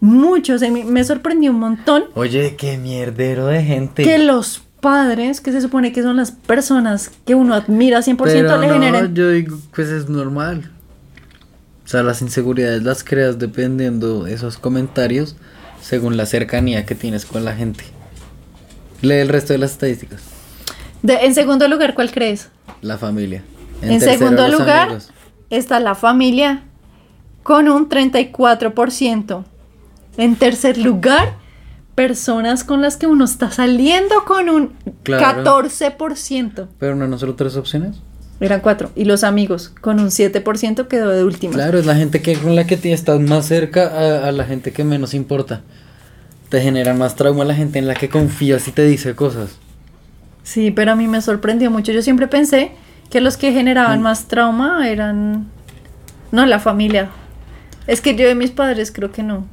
[0.00, 4.02] Mucho, o sea, me, me sorprendió un montón Oye, qué mierdero de gente.
[4.02, 8.58] que los padres, que se supone que son las personas que uno admira 100%, Pero
[8.60, 10.70] le no, generen yo digo, pues es normal.
[11.86, 15.36] O sea, las inseguridades las creas dependiendo de esos comentarios
[15.80, 17.84] según la cercanía que tienes con la gente.
[19.00, 20.20] Lee el resto de las estadísticas.
[21.02, 22.50] De- en segundo lugar, ¿cuál crees?
[22.82, 23.42] La familia.
[23.80, 25.10] En, tercero, segundo lugar amigos.
[25.48, 26.62] está la familia
[27.42, 29.44] con un 34%.
[30.18, 31.36] En tercer lugar,
[31.94, 34.72] personas con las que uno está saliendo con un
[35.02, 35.44] Claro.
[35.44, 36.68] 14%.
[36.78, 37.96] Pero no, no solo tres opciones.
[38.40, 38.90] Eran cuatro.
[38.96, 41.54] Y los amigos con un 7% quedó de última.
[41.54, 44.44] Claro, es la gente que con la que te estás más cerca a, a la
[44.44, 45.62] gente que menos importa.
[46.48, 49.56] Te genera más trauma la gente en la que confías y te dice cosas.
[50.42, 51.92] Sí, pero a mí me sorprendió mucho.
[51.92, 52.72] Yo siempre pensé
[53.08, 54.02] que los que generaban Mm.
[54.02, 55.46] más trauma eran...
[56.32, 57.10] No, la familia.
[57.86, 59.46] Es que yo de mis padres creo que no.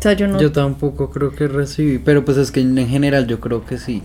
[0.00, 0.40] O sea, yo no...
[0.40, 4.02] Yo tampoco creo que recibí, pero pues es que en general yo creo que sí.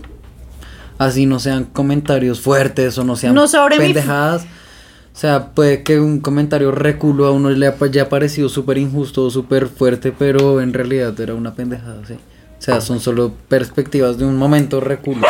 [0.98, 4.42] Así no sean comentarios fuertes o no sean No sobre mi- pendejadas.
[4.44, 9.30] O sea, puede que un comentario reculo a uno le haya parecido súper injusto o
[9.30, 12.14] súper fuerte, pero en realidad era una pendejada, sí.
[12.58, 15.26] O sea, son solo perspectivas de un momento reculo.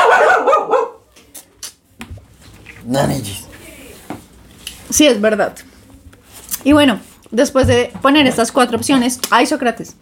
[4.90, 5.54] Sí, es verdad.
[6.64, 6.98] Y bueno,
[7.30, 9.96] después de poner estas cuatro opciones, ay Sócrates,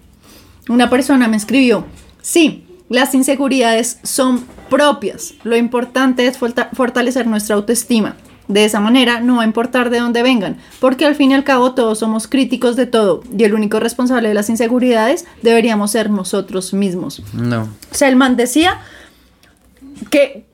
[0.69, 1.85] una persona me escribió,
[2.23, 8.17] sí, las inseguridades son propias, lo importante es forta- fortalecer nuestra autoestima.
[8.47, 11.45] De esa manera no va a importar de dónde vengan, porque al fin y al
[11.45, 16.11] cabo todos somos críticos de todo y el único responsable de las inseguridades deberíamos ser
[16.11, 17.23] nosotros mismos.
[17.33, 17.63] No.
[17.63, 18.81] O sea, el man decía
[20.11, 20.45] que,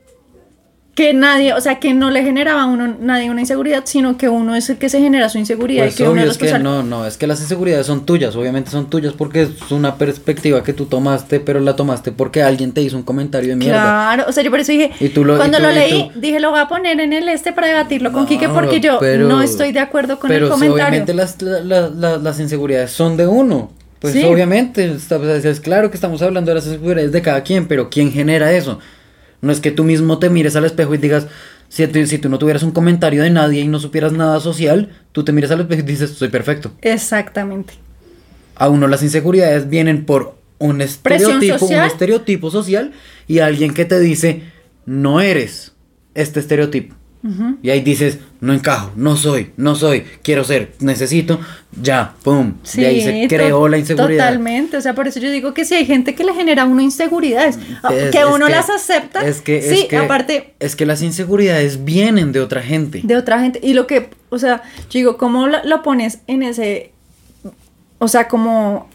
[1.01, 4.29] que nadie, o sea, que no le generaba a uno nadie una inseguridad, sino que
[4.29, 6.53] uno es el que se genera su inseguridad Pues y que uno obvio, es es
[6.53, 9.95] que no, no, es que las inseguridades son tuyas, obviamente son tuyas porque es una
[9.97, 13.81] perspectiva que tú tomaste, pero la tomaste porque alguien te hizo un comentario de mierda.
[13.81, 16.11] Claro, o sea, yo por eso dije, Y tú lo- y cuando tú- lo leí,
[16.13, 18.81] tú- dije, lo voy a poner en el este para debatirlo con No, Quique porque
[18.81, 20.85] yo pero- no estoy de acuerdo con pero el comentario.
[20.85, 23.71] obviamente las, la- la- la- las inseguridades son de uno.
[24.01, 24.23] Pues Sí.
[24.25, 27.89] obviamente, está- pues, es claro que estamos hablando de las inseguridades de cada quien, pero
[27.91, 28.79] ¿quién genera eso?
[29.41, 31.27] No es que tú mismo te mires al espejo y digas,
[31.69, 34.91] si tú, si tú no tuvieras un comentario de nadie y no supieras nada social,
[35.13, 36.73] tú te miras al espejo y dices, soy perfecto.
[36.83, 37.75] Exactamente.
[38.57, 42.93] A uno las inseguridades vienen por un estereotipo, un estereotipo social
[43.27, 44.43] y alguien que te dice,
[44.85, 45.73] no eres
[46.15, 47.00] este estereotipo.
[47.63, 51.39] Y ahí dices, no encajo, no soy, no soy, quiero ser, necesito,
[51.79, 52.55] ya, pum.
[52.63, 54.25] Sí, y ahí se creó la inseguridad.
[54.29, 56.65] Totalmente, o sea, por eso yo digo que si hay gente que le genera a
[56.65, 59.97] uno inseguridades, ah, Es- que es uno que- las acepta, Es que, sí, es que,
[59.99, 63.03] aparte Es que las inseguridades vienen de otra gente.
[63.05, 63.61] de otra gente.
[63.63, 66.93] Y lo que, o sea, yo digo, ¿cómo lo, lo pones en ese,
[67.99, 68.89] o sea, como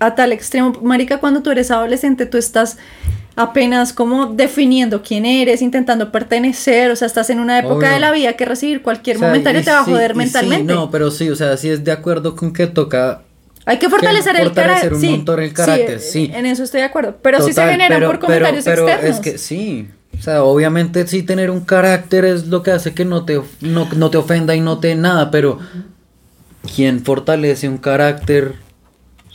[0.00, 0.74] a tal extremo?
[0.82, 2.76] Marica, cuando tú eres adolescente, tú estás
[3.36, 7.90] apenas como definiendo quién eres, intentando pertenecer, o sea, estás en una época Obvio.
[7.90, 10.14] de la vida que recibir cualquier O sea, comentario te va a sí, joder y
[10.14, 10.74] sí, mentalmente.
[10.74, 13.22] no, pero sí, o sea, sí es de acuerdo con que toca
[13.66, 16.30] Hay que fortalecer el fortalecer un sí, montón el carácter, sí.
[16.34, 17.16] En eso estoy de acuerdo.
[17.22, 19.16] Pero sí se Total, generan pero- por comentarios pero, pero externos.
[19.18, 19.88] es que sí.
[20.18, 23.88] O sea, obviamente sí tener un carácter es lo que hace que no te, no,
[23.96, 25.58] no te ofenda y no te nada, pero
[26.74, 28.54] ¿quién fortalece un carácter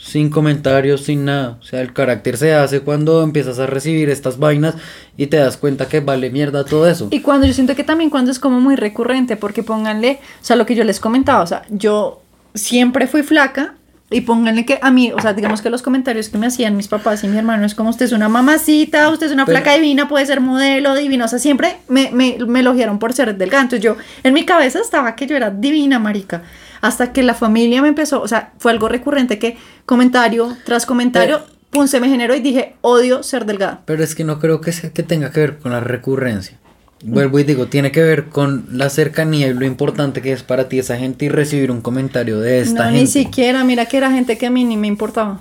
[0.06, 1.58] sin comentarios, sin nada?
[1.60, 4.76] O sea, el carácter se hace cuando empiezas a recibir estas vainas
[5.16, 7.08] y te das cuenta que vale mierda todo eso.
[7.10, 10.54] Y cuando yo siento que también cuando es como muy recurrente, porque pónganle, o sea,
[10.54, 12.22] lo que yo les comentaba, o sea, yo
[12.54, 13.74] siempre fui flaca
[14.08, 16.86] y pónganle que a mí, o sea, digamos que los comentarios que me hacían mis
[16.86, 19.74] papás y mi hermano es como usted es una mamacita, usted es una Pero- flaca
[19.74, 23.62] divina, puede ser modelo divina, o sea, siempre me, me, me elogiaron por ser delgada.
[23.64, 26.42] Entonces yo, en mi cabeza estaba que yo era divina, marica.
[26.82, 31.40] Hasta que la familia me empezó, o sea, fue algo recurrente que comentario tras comentario,
[31.70, 33.80] pum, se me generó y dije, odio ser delgada.
[33.86, 36.58] Pero es que no creo que, sea, que tenga que ver con la recurrencia.
[37.02, 40.68] Vuelvo y digo, tiene que ver con la cercanía y lo importante que es para
[40.68, 43.00] ti esa gente y recibir un comentario de esta no, gente.
[43.00, 45.40] ni siquiera, mira que era gente que a mí ni me importaba.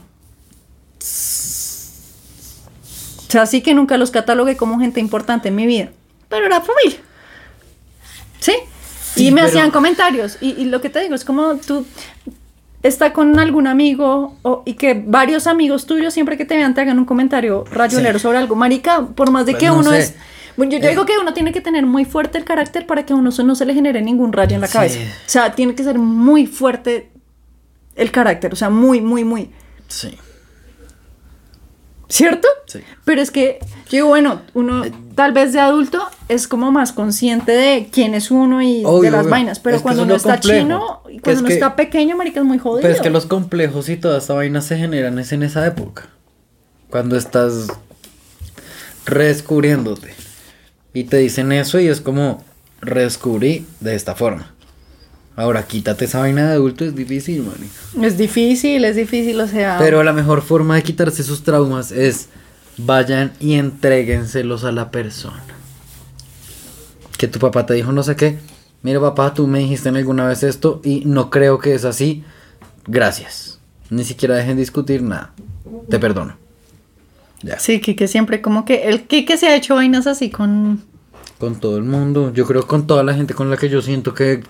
[3.27, 5.89] O sea, sí que nunca los catalogué como gente importante en mi vida.
[6.29, 6.99] Pero era familia.
[8.39, 8.53] ¿Sí?
[9.15, 10.37] Sí, y me pero- hacían comentarios.
[10.41, 11.85] Y, y lo que te digo es como tú
[12.83, 16.81] está con algún amigo o- y que varios amigos tuyos siempre que te vean te
[16.81, 18.23] hagan un comentario rayolero Sí.
[18.23, 18.55] sobre algo.
[18.55, 19.99] Marica, por más de Pues que no uno sé.
[19.99, 20.15] es...
[20.57, 20.89] Bueno, yo, yo Eh.
[20.91, 23.55] digo que uno tiene que tener muy fuerte el carácter para que a uno no
[23.55, 24.73] se le genere ningún rayo en la Sí.
[24.73, 24.99] cabeza.
[24.99, 27.11] O sea, tiene que ser muy fuerte
[27.95, 29.51] el carácter, o sea, muy, muy, muy.
[29.87, 30.17] Sí.
[32.07, 32.47] ¿Cierto?
[32.67, 32.79] Sí.
[33.03, 34.83] Pero es que, yo digo, bueno, uno
[35.15, 39.21] tal vez de adulto es como más consciente de quién es uno y de las
[39.21, 39.29] obvio.
[39.29, 40.59] vainas, pero Es cuando uno está complejo.
[40.61, 42.81] chino y cuando es uno que- está pequeño, marica, es muy jodido.
[42.83, 46.07] Pero es que los complejos y toda esta vaina se generan es en esa época.
[46.91, 47.67] Cuando estás
[49.05, 50.13] redescubriéndote.
[50.95, 52.43] Y te dicen eso y es como
[52.79, 54.53] redescubrí de esta forma.
[55.35, 57.57] Ahora quítate esa vaina de adulto, es difícil, man.
[58.01, 59.75] Es difícil, es difícil, o sea...
[59.77, 62.29] Pero la mejor forma de quitarse sus traumas es
[62.77, 65.43] vayan y entréguenselos a la persona.
[67.17, 68.37] Que tu papá te dijo no sé qué.
[68.81, 72.23] Mira papá, tú me dijiste en alguna vez esto y no creo que es así.
[72.87, 73.59] Gracias.
[73.89, 75.33] Ni siquiera dejen discutir nada.
[75.89, 76.44] Te perdono.
[77.45, 77.59] Ya.
[77.59, 78.89] Sí, Kike siempre como que...
[78.89, 79.05] El
[79.37, 80.81] se ha hecho vainas así con...
[81.37, 82.33] Con todo el mundo.
[82.33, 84.41] Yo creo con toda la gente con la que yo siento que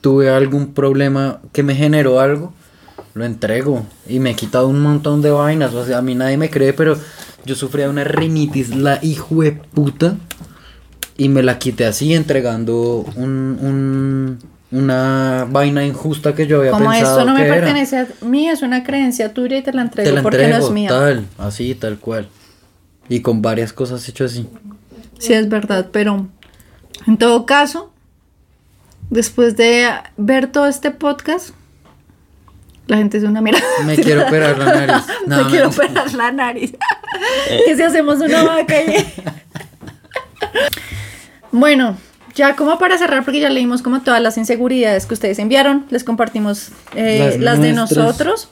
[0.00, 2.52] tuve algún problema que me generó algo.
[3.14, 3.84] Lo entrego.
[4.08, 5.74] Y me he quitado un montón de vainas.
[5.74, 6.96] O sea, a mí nadie me cree, pero
[7.44, 10.16] yo sufría una rinitis, la hijo de puta.
[11.16, 14.38] Y me la quité así, entregando un, un,
[14.72, 17.56] una vaina injusta que yo había Como pensado esto no me que era.
[17.56, 20.58] pertenece a mí, es una creencia tuya y te la entrego Te la porque entrego,
[20.58, 20.88] no es mía.
[20.88, 22.28] tal, así, tal cual.
[23.08, 24.48] Y con varias cosas hecho así.
[25.18, 26.28] Sí, es verdad, pero
[27.06, 27.92] en todo caso,
[29.10, 31.50] después de ver todo este podcast,
[32.86, 33.58] la gente es una mira.
[33.84, 35.06] Me quiero operar la nariz.
[35.26, 36.72] Me quiero operar la nariz.
[37.66, 39.04] que si hacemos una vaca y...
[41.52, 41.96] bueno,
[42.34, 46.04] ya como para cerrar, porque ya leímos como todas las inseguridades que ustedes enviaron, les
[46.04, 48.48] compartimos eh, Las las, de nosotros.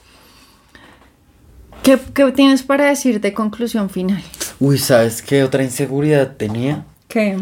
[1.83, 4.21] ¿Qué, qué tienes para decir de conclusión final?
[4.59, 6.85] Uy, ¿sabes qué otra inseguridad tenía?
[7.07, 7.37] Que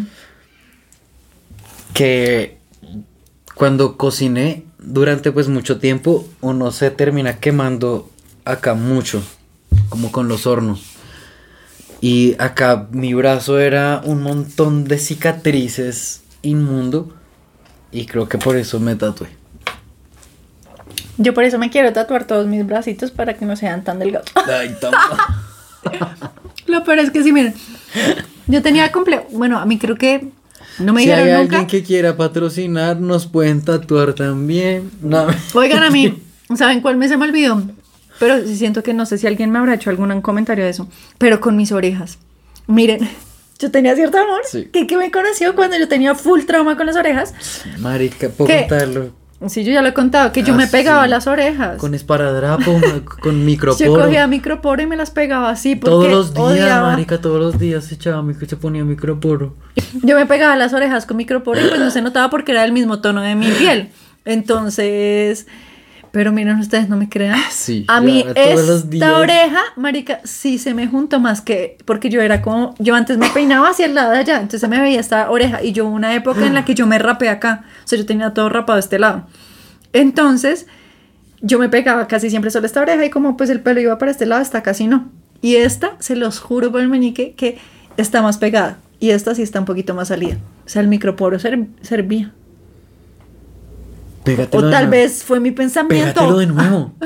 [1.94, 2.58] Que
[3.56, 8.10] cuando cociné durante pues mucho tiempo, uno se termina quemando
[8.46, 9.24] acá mucho,
[9.90, 10.94] como con los hornos.
[12.00, 17.14] Y acá mi brazo era un montón de cicatrices inmundo.
[17.92, 19.30] Y creo que por eso me tatué.
[21.18, 24.30] yo por eso me quiero tatuar todos mis bracitos para que no sean tan delgados.
[24.48, 24.76] Ay.
[26.66, 27.54] Lo peor es que sí, miren.
[28.48, 29.26] Yo tenía complejo.
[29.32, 30.30] Bueno, a mí creo que
[30.80, 31.60] no me si dijeron hay nunca.
[31.60, 34.92] alguien que quiera patrocinar, nos pueden tatuar también.
[35.02, 36.22] No, Oigan a mí,
[36.56, 37.62] ¿saben cuál me se me olvidó?
[38.20, 40.88] Pero siento que no sé si alguien me habrá hecho algún comentario de eso.
[41.18, 42.18] Pero con mis orejas.
[42.66, 43.08] Miren,
[43.60, 44.42] yo tenía cierto amor.
[44.46, 44.70] Sí.
[44.72, 47.34] Que, que me conoció cuando yo tenía full trauma con las orejas.
[47.80, 49.12] Marica, puedo contarlo.
[49.48, 51.10] Sí, yo ya lo he contado, que yo Ah, me pegaba sí.
[51.12, 51.78] las orejas.
[51.78, 52.72] Con esparadrapo,
[53.22, 53.94] con yo microporo.
[54.06, 56.90] cogía microporo y me las pegaba así porque Todos los días, odiaba.
[56.90, 59.56] marica, todos los días se echaba, se ponía microporo.
[60.02, 62.72] Yo me pegaba las orejas con microporo y pues no se notaba porque era el
[62.72, 63.92] mismo tono de mi piel.
[64.26, 65.46] Entonces,
[66.12, 67.40] pero miren, ustedes no me crean.
[67.52, 68.24] sí, A mí
[68.96, 73.18] esta oreja, marica, sí se me juntó más que porque yo era como yo antes
[73.18, 75.86] me peinaba hacia el lado de allá, entonces se me veía esta oreja y yo
[75.88, 78.78] una época en la que yo me rapé acá, o sea, yo tenía todo rapado
[78.78, 79.28] de este lado.
[79.94, 80.68] Entonces,
[81.42, 84.12] yo me pegaba casi siempre solo esta oreja y como pues el pelo iba para
[84.12, 85.10] este lado, esta casi no.
[85.42, 87.58] Y esta, se los juro por el meñique, que
[87.96, 88.78] está más pegada.
[89.00, 90.38] Y esta sí está un poquito más salida.
[90.66, 92.34] O sea, el microporo ser- servía.
[94.28, 94.92] Pégatelo O de tal nuevo.
[95.04, 96.06] vez fue mi pensamiento.
[96.14, 96.94] Pégatelo de nuevo.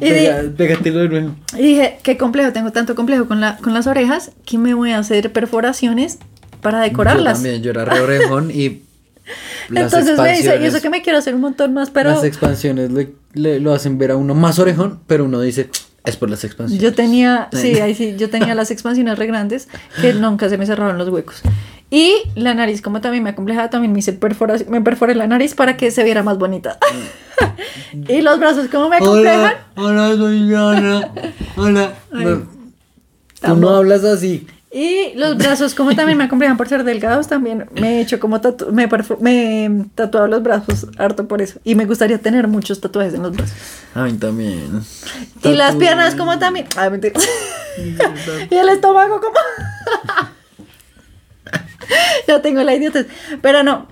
[0.00, 1.34] Y Pega- di- pégatelo de nuevo.
[1.54, 4.92] Y dije, qué complejo, tengo tanto complejo con, la, con las orejas que me voy
[4.92, 6.18] a hacer perforaciones
[6.60, 7.34] para Yo decorarlas.
[7.34, 8.82] también, yo era re orejón y.
[9.70, 12.22] las Entonces me dice, y eso que me quiero hacer un montón más, pero Las
[12.24, 15.68] expansiones le, le- lo hacen ver a uno más orejón, pero uno dice,
[16.04, 16.82] es por las expansiones.
[16.82, 19.68] yo tenía, sí, ahí sí, yo tenía las expansiones re grandes
[20.00, 21.42] que nunca se me cerraron los huecos.
[21.90, 25.54] Y la nariz, como también me acomplejaba, también me hice perforación, me perforé la nariz
[25.54, 26.78] para que se viera más bonita.
[28.08, 31.12] y los brazos, como me acomplejan, Hola, hola, soy Ana.
[31.56, 31.92] Hola.
[32.12, 32.44] Ay,
[33.40, 34.46] Tú no hablas así.
[34.70, 38.42] Y los brazos, como también me acomplejan por ser delgados, también me he hecho como
[38.42, 38.86] tatu me,
[39.20, 41.58] me tatuado los brazos harto por eso.
[41.64, 43.56] Y me gustaría tener muchos tatuajes en los brazos.
[43.94, 44.82] A mí también.
[45.42, 46.66] Y las piernas como también.
[46.76, 47.18] Ay, mentira.
[48.50, 49.38] y el estómago como.
[52.28, 53.06] ya tengo la idiotez.
[53.42, 53.86] Pero no.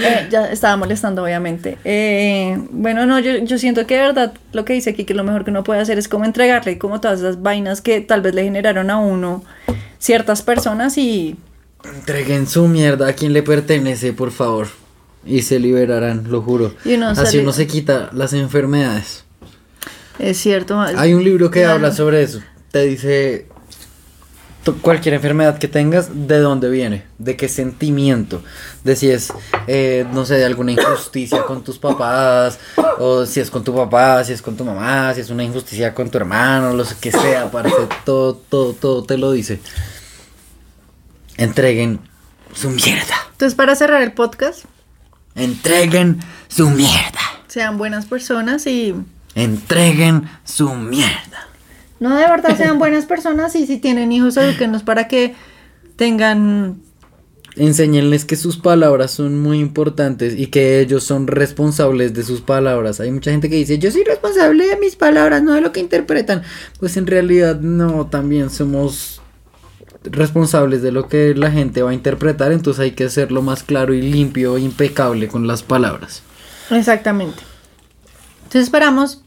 [0.00, 1.76] Eh, ya estaba molestando, obviamente.
[1.84, 5.24] Eh, bueno, no, yo, yo siento que de verdad lo que dice aquí, que lo
[5.24, 8.32] mejor que uno puede hacer es como entregarle como todas esas vainas que tal vez
[8.34, 9.42] le generaron a uno
[9.98, 11.36] ciertas personas y
[11.84, 14.68] Entreguen su mierda a quien le pertenece, por favor.
[15.24, 16.74] Y se liberarán, lo juro.
[16.84, 19.24] Uno Así sale- uno se quita las enfermedades.
[20.18, 20.80] es cierto.
[20.80, 21.74] Hay un libro que Claro.
[21.74, 22.40] habla sobre eso.
[22.70, 23.46] Te dice
[24.76, 28.42] cualquier enfermedad que tengas, de dónde viene, de qué sentimiento,
[28.84, 29.32] de si es,
[29.66, 32.58] eh, no sé, de alguna injusticia con tus papás,
[32.98, 35.94] o si es con tu papá, si es con tu mamá, si es una injusticia
[35.94, 39.60] con tu hermano, lo que sea, parece, todo, todo, todo te lo dice.
[41.36, 42.00] Entreguen
[42.54, 43.14] su mierda.
[43.32, 44.64] Entonces, para cerrar el podcast,
[45.34, 47.20] Entreguen su mierda.
[47.46, 48.94] sean buenas personas y
[49.34, 51.47] Entreguen su mierda.
[52.00, 55.34] No, de verdad sean buenas personas y si tienen hijos, eduquenlos para que
[55.96, 56.82] tengan...
[57.56, 63.00] Enséñenles que sus palabras son muy importantes y que ellos son responsables de sus palabras.
[63.00, 65.80] Hay mucha gente que dice, yo soy responsable de mis palabras, no de lo que
[65.80, 66.42] interpretan.
[66.78, 69.20] Pues en realidad no, también somos
[70.04, 73.92] responsables de lo que la gente va a interpretar, entonces hay que hacerlo más claro
[73.92, 76.22] y limpio e impecable con las palabras.
[76.70, 77.42] Exactamente.
[78.44, 79.22] Entonces esperamos...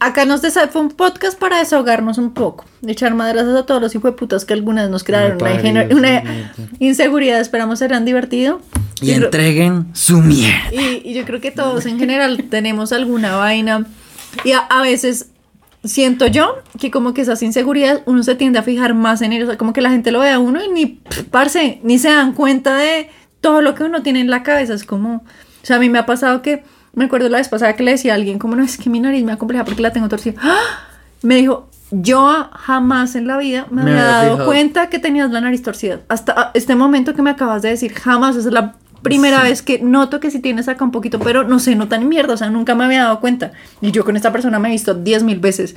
[0.00, 4.44] Acá nos fue un podcast para desahogarnos un poco, echar madrazos a todos los hijueputas
[4.44, 8.60] que algunas nos crearon una, una inseguridad, esperamos serán divertido.
[9.00, 10.72] Y Yo entreguen su mierda.
[10.72, 13.86] Y, y yo creo que todos en general tenemos alguna vaina.
[14.44, 15.28] Y a, a veces
[15.84, 19.48] siento yo que como que esas inseguridades uno se tiende a fijar más en ellos.
[19.48, 20.86] o sea, como que la gente lo ve a uno y ni,
[21.30, 23.10] parce, ni se dan cuenta de
[23.40, 25.98] todo lo que uno tiene en la cabeza es como, o sea, a mí me
[25.98, 26.62] ha pasado que,
[26.94, 29.00] me acuerdo la vez pasada que le decía a alguien, como no, es que mi
[29.00, 30.34] nariz me acompleja porque la tengo torcida.
[30.42, 30.58] ¡Ah!
[31.22, 34.46] Me dijo, yo jamás en la vida me, Me había dado fijado.
[34.46, 36.00] cuenta que tenías la nariz torcida.
[36.08, 39.80] Hasta este momento que me acabas de decir, jamás, esa es la primera vez que
[39.80, 42.50] noto que sí tienes acá un poquito, pero no se nota ni mierda, o sea,
[42.50, 43.52] nunca me había dado cuenta.
[43.80, 45.74] Y yo con esta persona me he visto 10 mil veces.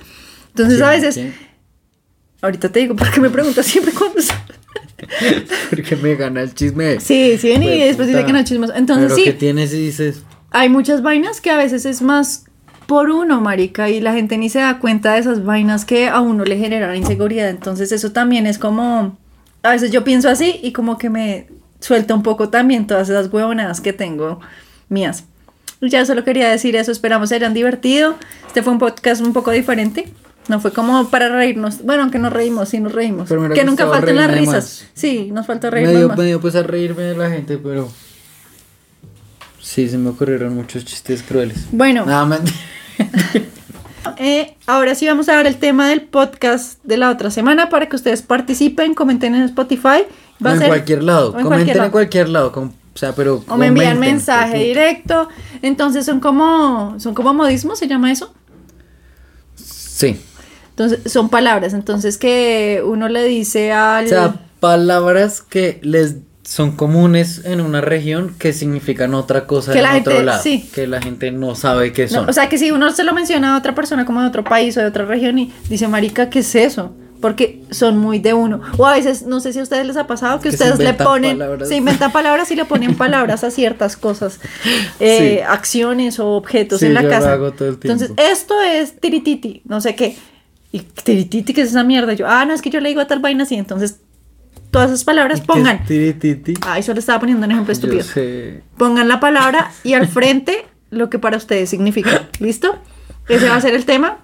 [0.49, 1.01] Entonces a ¿Quién?
[1.01, 1.33] veces,
[2.41, 4.29] ahorita te digo, porque me preguntas siempre cuándo es?
[5.69, 6.99] Porque me gana el chisme.
[6.99, 8.71] Sí, sí, ven y después dice que no chismos.
[8.73, 10.23] Entonces Pero sí, ¿qué tienes y dices?
[10.55, 12.45] Hay muchas vainas que a veces es más
[12.87, 16.21] por uno, marica, y la gente ni se da cuenta de esas vainas que a
[16.21, 17.49] uno le generan inseguridad.
[17.49, 19.17] Entonces eso también es como,
[19.63, 21.47] a veces yo pienso así y como que me
[21.81, 24.39] suelta un poco también todas esas huevonadas que tengo
[24.87, 25.25] mías.
[25.81, 28.15] Ya solo quería decir eso, esperamos hayan divertido.
[28.47, 30.07] Este fue un podcast un poco diferente.
[30.47, 31.83] No fue como para reírnos.
[31.83, 33.27] Bueno, aunque nos reímos, sí nos reímos.
[33.53, 34.53] Que nunca falten las risas.
[34.53, 34.87] más.
[34.93, 36.17] Sí, nos faltó Me reírnos dio, más.
[36.17, 37.89] me dio pues a reírme de la gente, pero.
[39.65, 41.65] Sí, se me ocurrieron muchos chistes crueles.
[41.71, 42.41] Bueno, Nada más.
[44.17, 47.89] Eh, ahora sí vamos a dar el tema del podcast de la otra semana para
[47.89, 50.05] que ustedes participen, comenten en Spotify.
[50.45, 51.31] Va O a en ser- cualquier lado.
[51.31, 52.53] Comenten cualquier en cualquier lado.
[52.55, 53.43] o sea, pero.
[53.49, 54.63] O me envían mensaje puta.
[54.63, 55.29] directo.
[55.63, 58.31] Entonces son como, son como modismos, se llama eso.
[59.55, 60.21] Sí.
[60.69, 61.73] Entonces son palabras.
[61.73, 64.05] Entonces que uno le dice al...
[64.05, 69.79] O sea, palabras que les son comunes en una región que significan otra cosa Que
[69.79, 70.43] en la otro gente- lado.
[70.43, 70.69] sí.
[70.73, 72.29] Que la gente no sabe qué No, son.
[72.29, 74.77] o sea que si uno se lo menciona a otra persona como de otro país
[74.77, 76.93] o de otra región y dice, marica, ¿qué es eso?
[77.19, 78.61] Porque son muy de uno.
[78.77, 80.93] O a veces, no sé si a ustedes les ha pasado que, Que ustedes le
[80.93, 81.67] ponen, palabras.
[81.67, 84.39] se inventan palabras y le ponen palabras a ciertas cosas,
[84.99, 85.43] eh, Sí.
[85.47, 87.33] acciones o objetos Sí, en la yo lo casa.
[87.33, 88.03] hago todo el tiempo.
[88.03, 90.15] Entonces, esto es tirititi, no sé qué.
[90.71, 92.13] Y tirititi, ¿qué es esa mierda?
[92.13, 93.55] Yo, ah, no, es que yo le digo a tal vaina así.
[93.55, 93.95] Entonces,
[94.75, 95.79] todas esas palabras ¿Y qué pongan.
[96.67, 98.03] Ay, solo estaba poniendo un ejemplo Yo estúpido.
[98.03, 98.61] sé.
[98.77, 102.27] Pongan la palabra y al frente lo que para ustedes significa.
[102.39, 102.77] ¿Listo?
[103.29, 104.17] Ese va a ser el tema.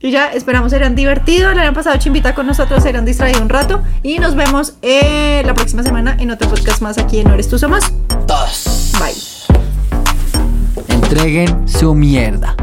[0.00, 3.82] Y ya esperamos serán divertidos, le hayan pasado chimbita con nosotros, serán distraído un rato.
[4.02, 7.48] Y nos vemos eh, la próxima semana en otro podcast más aquí en No Eres
[7.48, 7.84] Tú Somos.
[8.26, 8.92] Todos.
[8.98, 9.12] Bye.
[10.88, 12.56] Entreguen su mierda.